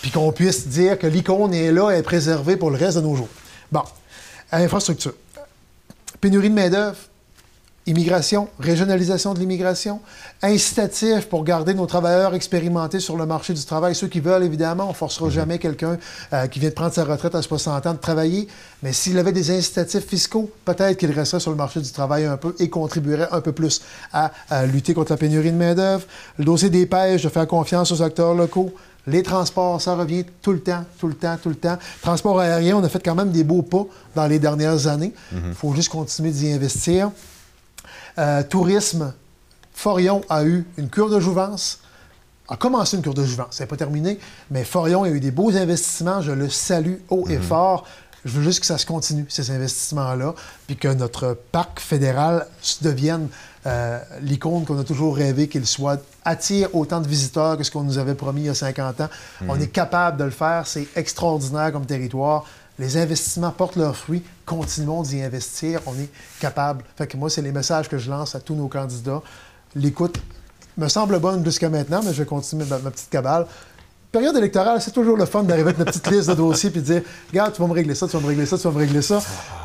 Puis 0.00 0.10
qu'on 0.10 0.30
puisse 0.32 0.68
dire 0.68 0.98
que 0.98 1.06
l'icône 1.06 1.52
est 1.52 1.72
là, 1.72 1.90
est 1.90 2.02
préservée 2.02 2.56
pour 2.56 2.70
le 2.70 2.76
reste 2.76 2.96
de 2.96 3.02
nos 3.02 3.16
jours. 3.16 3.28
Bon, 3.72 3.82
infrastructure. 4.52 5.14
Pénurie 6.20 6.50
de 6.50 6.54
main-d'œuvre, 6.54 6.96
immigration, 7.88 8.48
régionalisation 8.60 9.34
de 9.34 9.40
l'immigration, 9.40 10.00
incitatif 10.42 11.26
pour 11.28 11.42
garder 11.42 11.74
nos 11.74 11.86
travailleurs 11.86 12.34
expérimentés 12.34 13.00
sur 13.00 13.16
le 13.16 13.26
marché 13.26 13.54
du 13.54 13.64
travail. 13.64 13.94
Ceux 13.94 14.08
qui 14.08 14.20
veulent, 14.20 14.44
évidemment, 14.44 14.84
on 14.84 14.90
ne 14.90 14.94
forcera 14.94 15.30
jamais 15.30 15.58
quelqu'un 15.58 15.96
euh, 16.32 16.46
qui 16.46 16.60
vient 16.60 16.68
de 16.68 16.74
prendre 16.74 16.92
sa 16.92 17.04
retraite 17.04 17.34
à 17.34 17.42
60 17.42 17.86
ans 17.86 17.94
de 17.94 17.98
travailler. 17.98 18.46
Mais 18.82 18.92
s'il 18.92 19.18
avait 19.18 19.32
des 19.32 19.50
incitatifs 19.50 20.06
fiscaux, 20.06 20.50
peut-être 20.64 20.98
qu'il 20.98 21.10
resterait 21.10 21.40
sur 21.40 21.50
le 21.50 21.56
marché 21.56 21.80
du 21.80 21.90
travail 21.90 22.26
un 22.26 22.36
peu 22.36 22.54
et 22.58 22.68
contribuerait 22.68 23.28
un 23.32 23.40
peu 23.40 23.52
plus 23.52 23.80
à, 24.12 24.30
à 24.50 24.66
lutter 24.66 24.92
contre 24.92 25.12
la 25.12 25.16
pénurie 25.16 25.50
de 25.50 25.56
main-d'œuvre. 25.56 26.04
Le 26.38 26.44
dossier 26.44 26.68
des 26.68 26.86
pêches, 26.86 27.22
de 27.22 27.28
faire 27.28 27.46
confiance 27.46 27.90
aux 27.90 28.02
acteurs 28.02 28.34
locaux. 28.34 28.72
Les 29.06 29.22
transports, 29.22 29.80
ça 29.80 29.94
revient 29.94 30.26
tout 30.42 30.52
le 30.52 30.60
temps, 30.60 30.84
tout 30.98 31.08
le 31.08 31.14
temps, 31.14 31.38
tout 31.42 31.48
le 31.48 31.54
temps. 31.54 31.78
Transport 32.02 32.40
aérien, 32.40 32.76
on 32.76 32.84
a 32.84 32.90
fait 32.90 33.02
quand 33.02 33.14
même 33.14 33.30
des 33.30 33.42
beaux 33.42 33.62
pas 33.62 33.86
dans 34.14 34.26
les 34.26 34.38
dernières 34.38 34.86
années. 34.86 35.14
Il 35.32 35.54
faut 35.54 35.72
juste 35.72 35.88
continuer 35.88 36.30
d'y 36.30 36.52
investir. 36.52 37.10
Euh, 38.18 38.42
tourisme, 38.42 39.12
Forion 39.72 40.22
a 40.28 40.44
eu 40.44 40.66
une 40.76 40.88
cure 40.88 41.10
de 41.10 41.20
jouvence, 41.20 41.80
a 42.48 42.56
commencé 42.56 42.96
une 42.96 43.02
cure 43.02 43.14
de 43.14 43.24
jouvence. 43.24 43.48
C'est 43.50 43.66
pas 43.66 43.76
terminé, 43.76 44.18
mais 44.50 44.64
Forion 44.64 45.04
a 45.04 45.08
eu 45.08 45.20
des 45.20 45.30
beaux 45.30 45.54
investissements. 45.56 46.20
Je 46.22 46.32
le 46.32 46.48
salue 46.48 46.96
haut 47.10 47.26
et 47.28 47.38
fort. 47.38 47.84
Je 48.24 48.32
veux 48.32 48.42
juste 48.42 48.60
que 48.60 48.66
ça 48.66 48.78
se 48.78 48.86
continue, 48.86 49.26
ces 49.28 49.50
investissements-là, 49.50 50.34
puis 50.66 50.76
que 50.76 50.88
notre 50.88 51.38
parc 51.52 51.78
fédéral 51.80 52.46
devienne 52.82 53.28
euh, 53.66 54.00
l'icône 54.22 54.64
qu'on 54.64 54.78
a 54.78 54.84
toujours 54.84 55.16
rêvé 55.16 55.48
qu'il 55.48 55.66
soit, 55.66 56.00
attire 56.24 56.74
autant 56.74 57.00
de 57.00 57.08
visiteurs 57.08 57.56
que 57.56 57.64
ce 57.64 57.70
qu'on 57.70 57.84
nous 57.84 57.98
avait 57.98 58.14
promis 58.14 58.42
il 58.42 58.46
y 58.46 58.50
a 58.50 58.54
50 58.54 59.00
ans. 59.02 59.08
On 59.48 59.54
mhm. 59.54 59.62
est 59.62 59.68
capable 59.68 60.16
de 60.16 60.24
le 60.24 60.30
faire, 60.30 60.66
c'est 60.66 60.88
extraordinaire 60.96 61.72
comme 61.72 61.86
territoire. 61.86 62.44
Les 62.78 62.96
investissements 62.96 63.50
portent 63.50 63.76
leurs 63.76 63.96
fruits, 63.96 64.22
continuons 64.46 65.02
d'y 65.02 65.20
investir, 65.20 65.80
on 65.86 65.94
est 65.98 66.10
capable. 66.38 66.84
Fait 66.96 67.12
moi, 67.14 67.28
c'est 67.28 67.42
les 67.42 67.50
messages 67.50 67.88
que 67.88 67.98
je 67.98 68.08
lance 68.08 68.34
à 68.34 68.40
tous 68.40 68.54
nos 68.54 68.68
candidats. 68.68 69.20
L'écoute 69.74 70.18
me 70.76 70.88
semble 70.88 71.18
bonne 71.18 71.44
jusqu'à 71.44 71.68
maintenant, 71.68 72.02
mais 72.04 72.12
je 72.12 72.22
vais 72.22 72.28
continuer 72.28 72.64
ma 72.66 72.78
petite 72.78 73.10
cabale 73.10 73.46
période 74.10 74.36
électorale, 74.36 74.80
c'est 74.80 74.92
toujours 74.92 75.16
le 75.16 75.26
fun 75.26 75.42
d'arriver 75.42 75.70
avec 75.70 75.78
une 75.78 75.84
petite 75.84 76.10
liste 76.10 76.28
de 76.28 76.34
dossiers 76.34 76.70
puis 76.70 76.80
de 76.80 76.86
dire 76.86 77.02
Regarde, 77.30 77.52
tu 77.52 77.60
vas 77.60 77.68
me 77.68 77.72
régler 77.72 77.94
ça, 77.94 78.06
tu 78.06 78.16
vas 78.16 78.22
me 78.22 78.28
régler 78.28 78.46
ça, 78.46 78.56
tu 78.56 78.64
vas 78.64 78.70
me 78.70 78.78
régler 78.78 79.02
ça. 79.02 79.20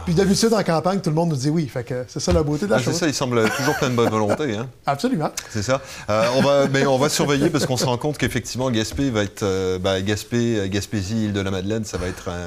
Puis 0.06 0.14
d'habitude, 0.14 0.54
en 0.54 0.64
campagne, 0.64 1.00
tout 1.00 1.10
le 1.10 1.16
monde 1.16 1.30
nous 1.30 1.36
dit 1.36 1.50
oui. 1.50 1.68
Fait 1.68 1.84
que 1.84 2.04
c'est 2.08 2.20
ça 2.20 2.34
la 2.34 2.44
beauté 2.44 2.66
de 2.66 2.72
la 2.72 2.78
ah, 2.78 2.80
chose. 2.80 2.94
C'est 2.94 3.00
ça, 3.02 3.08
il 3.08 3.14
semble 3.14 3.50
toujours 3.52 3.76
plein 3.76 3.90
de 3.90 3.96
bonne 3.96 4.10
volonté. 4.10 4.56
Hein? 4.56 4.68
Absolument. 4.86 5.32
C'est 5.50 5.64
ça. 5.64 5.82
Euh, 6.10 6.28
on, 6.36 6.42
va, 6.42 6.68
mais 6.68 6.86
on 6.86 6.98
va 6.98 7.08
surveiller 7.08 7.50
parce 7.50 7.66
qu'on 7.66 7.78
se 7.78 7.86
rend 7.86 7.98
compte 7.98 8.18
qu'effectivement, 8.18 8.70
Gaspé 8.70 9.10
va 9.10 9.24
être. 9.24 9.44
Euh, 9.44 9.80
ben, 9.80 10.02
Gaspé, 10.02 10.70
Gaspésie, 10.70 11.26
île 11.26 11.34
de 11.34 11.40
la 11.40 11.52
Madeleine, 11.52 11.86
ça 11.86 11.98
va 11.98 12.08
être 12.08 12.30
un. 12.30 12.42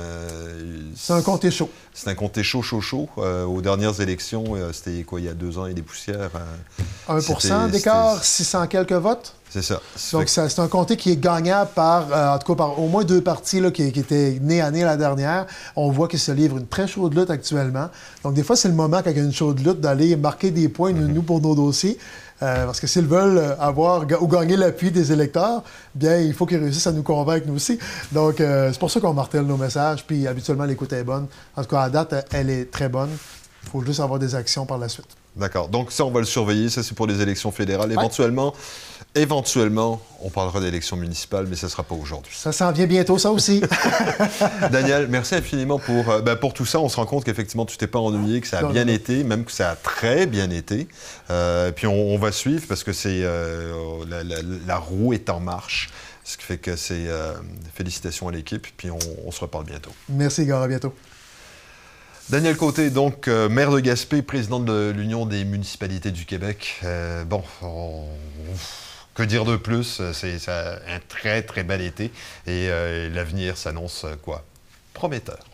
C'est 0.95 1.15
un 1.15 1.23
comté 1.23 1.51
chaud. 1.51 1.71
C'est 1.95 2.11
un 2.11 2.15
comté 2.15 2.43
chaud, 2.43 2.63
chaud, 2.63 2.83
chaud. 2.83 3.09
Euh, 3.19 3.45
aux 3.45 3.63
dernières 3.63 4.01
élections, 4.01 4.45
c'était 4.73 5.03
quoi, 5.03 5.21
il 5.21 5.27
y 5.27 5.29
a 5.29 5.35
deux 5.35 5.59
ans 5.59 5.67
et 5.67 5.75
des 5.75 5.83
poussières 5.83 6.31
1% 7.09 7.71
d'écart, 7.71 8.23
600 8.23 8.67
quelques 8.67 8.93
votes? 8.93 9.36
C'est 9.51 9.63
ça. 9.63 9.81
Donc, 10.13 10.29
c'est 10.29 10.59
un 10.59 10.69
comté 10.69 10.97
qui 10.97 11.13
est 11.13 11.21
gagnable 11.21 11.71
par, 11.75 12.13
euh, 12.13 12.35
en 12.35 12.39
tout 12.39 12.53
cas, 12.53 12.57
par 12.57 12.79
au 12.79 12.89
moins 12.89 13.05
deux 13.05 13.23
partis 13.23 13.61
là, 13.61 13.71
qui, 13.71 13.85
étaient 13.85 14.39
nés 14.43 14.61
à 14.61 14.71
nez 14.71 14.83
la 14.83 14.97
dernière. 14.97 15.47
On 15.77 15.91
voit 15.91 16.09
qu'ils 16.09 16.19
se 16.19 16.33
livrent 16.33 16.59
une 16.59 16.67
très 16.67 16.87
chaude 16.87 17.17
lutte 17.17 17.31
actuellement. 17.31 17.89
Donc, 18.23 18.35
des 18.35 18.43
fois, 18.43 18.57
c'est 18.57 18.69
le 18.69 18.75
moment, 18.75 19.01
quand 19.03 19.11
il 19.11 19.17
y 19.17 19.21
a 19.21 19.23
une 19.23 19.33
chaude 19.33 19.65
lutte, 19.65 19.81
d'aller 19.81 20.17
marquer 20.17 20.51
des 20.51 20.69
points, 20.69 20.93
nous, 20.93 21.23
pour 21.23 21.41
nos 21.41 21.55
dossiers. 21.55 21.99
Euh, 22.43 22.67
parce 22.67 22.81
que 22.81 22.87
s'ils 22.87 23.07
veulent 23.07 23.57
avoir 23.59 24.05
ou 24.21 24.27
gagner 24.27 24.59
l'appui 24.59 24.91
des 24.91 25.11
électeurs, 25.11 25.63
bien, 25.95 26.19
il 26.19 26.35
faut 26.35 26.45
qu'ils 26.45 26.59
réussissent 26.59 26.87
à 26.87 26.93
nous 26.93 27.03
convaincre, 27.03 27.47
nous 27.47 27.55
aussi. 27.55 27.79
Donc, 28.13 28.41
euh, 28.41 28.71
c'est 28.73 28.79
pour 28.79 28.91
ça 28.91 29.01
qu'on 29.01 29.15
martèle 29.15 29.47
nos 29.47 29.57
messages. 29.57 30.05
Puis, 30.07 30.27
habituellement, 30.27 30.65
l'écoute 30.65 30.93
est 30.93 31.05
bonne. 31.05 31.29
En 31.57 31.63
tout 31.63 31.71
cas, 31.71 31.83
à 31.83 31.89
date, 31.89 32.27
elle 32.33 32.51
est 32.51 32.71
très 32.71 32.91
bonne. 32.91 33.11
Il 33.63 33.71
faut 33.71 33.83
juste 33.83 34.01
avoir 34.01 34.19
des 34.19 34.35
actions 34.35 34.67
par 34.67 34.77
la 34.77 34.89
suite. 34.89 35.09
D'accord. 35.37 35.69
Donc, 35.69 35.93
ça, 35.93 36.05
on 36.05 36.11
va 36.11 36.21
le 36.21 36.27
surveiller. 36.27 36.71
Ça, 36.71 36.83
c'est 36.83 36.95
pour 36.95 37.07
les 37.07 37.21
élections 37.21 37.53
fédérales. 37.53 37.93
Éventuellement. 37.93 38.55
Éventuellement, 39.17 40.03
on 40.21 40.29
parlera 40.29 40.61
d'élections 40.61 40.95
municipales, 40.95 41.47
mais 41.49 41.57
ce 41.57 41.65
ne 41.65 41.71
sera 41.71 41.83
pas 41.83 41.95
aujourd'hui. 41.95 42.35
Ça 42.37 42.53
s'en 42.53 42.71
vient 42.71 42.87
bientôt, 42.87 43.17
ça 43.17 43.31
aussi. 43.31 43.63
Daniel, 44.71 45.07
merci 45.09 45.35
infiniment 45.35 45.79
pour, 45.79 46.11
euh, 46.11 46.21
ben, 46.21 46.37
pour 46.37 46.53
tout 46.53 46.67
ça. 46.67 46.81
On 46.81 46.91
se 46.91 46.97
rend 46.97 47.07
compte 47.07 47.25
qu'effectivement, 47.25 47.65
tu 47.65 47.79
t'es 47.79 47.87
pas 47.87 47.99
ennuyé, 47.99 48.43
que 48.43 48.47
ça 48.47 48.59
a 48.59 48.71
bien 48.71 48.87
été, 48.89 49.25
même 49.25 49.47
que 49.47 49.53
ça 49.53 49.71
a 49.71 49.75
très 49.75 50.27
bien 50.27 50.51
été. 50.51 50.87
Euh, 51.31 51.73
puis 51.73 51.87
on, 51.87 52.19
va 52.19 52.31
suivre 52.31 52.67
parce 52.69 52.85
que 52.85 52.93
c'est 52.93 53.23
euh, 53.23 54.05
la, 54.67 54.77
roue 54.77 55.15
est 55.15 55.31
en 55.31 55.41
marche. 55.41 55.89
Ce 56.23 56.37
qui 56.37 56.45
fait 56.45 56.59
que 56.59 56.77
c'est 56.77 57.07
félicitations 57.75 58.29
à 58.29 58.33
l'équipe, 58.33 58.67
puis 58.77 58.91
on, 58.91 59.31
se 59.31 59.41
reparle 59.41 59.65
bientôt. 59.65 59.93
Merci, 60.11 60.45
Gare, 60.45 60.63
à 60.63 60.69
bientôt. 60.69 60.93
Daniel 62.29 62.57
Côté, 62.57 62.91
donc 62.91 63.29
maire 63.29 63.71
de 63.71 63.81
Gaspé, 63.81 64.21
président 64.21 64.61
de 64.61 64.93
l'Union 64.95 65.25
des 65.25 65.45
municipalités 65.45 66.11
du 66.11 66.27
Québec. 66.27 66.83
bon, 67.29 67.43
on 67.63 68.09
que 69.17 69.23
dire 69.23 69.45
de 69.45 69.57
plus? 69.57 70.03
C'est 70.13 70.49
un 70.49 71.01
très 71.09 71.43
très 71.43 71.65
bel 71.65 71.81
été. 71.81 72.07
Et 72.47 72.69
euh, 72.71 73.09
l'avenir 73.11 73.57
s'annonce 73.57 74.07
quoi? 74.23 74.45
Prometteur. 74.93 75.46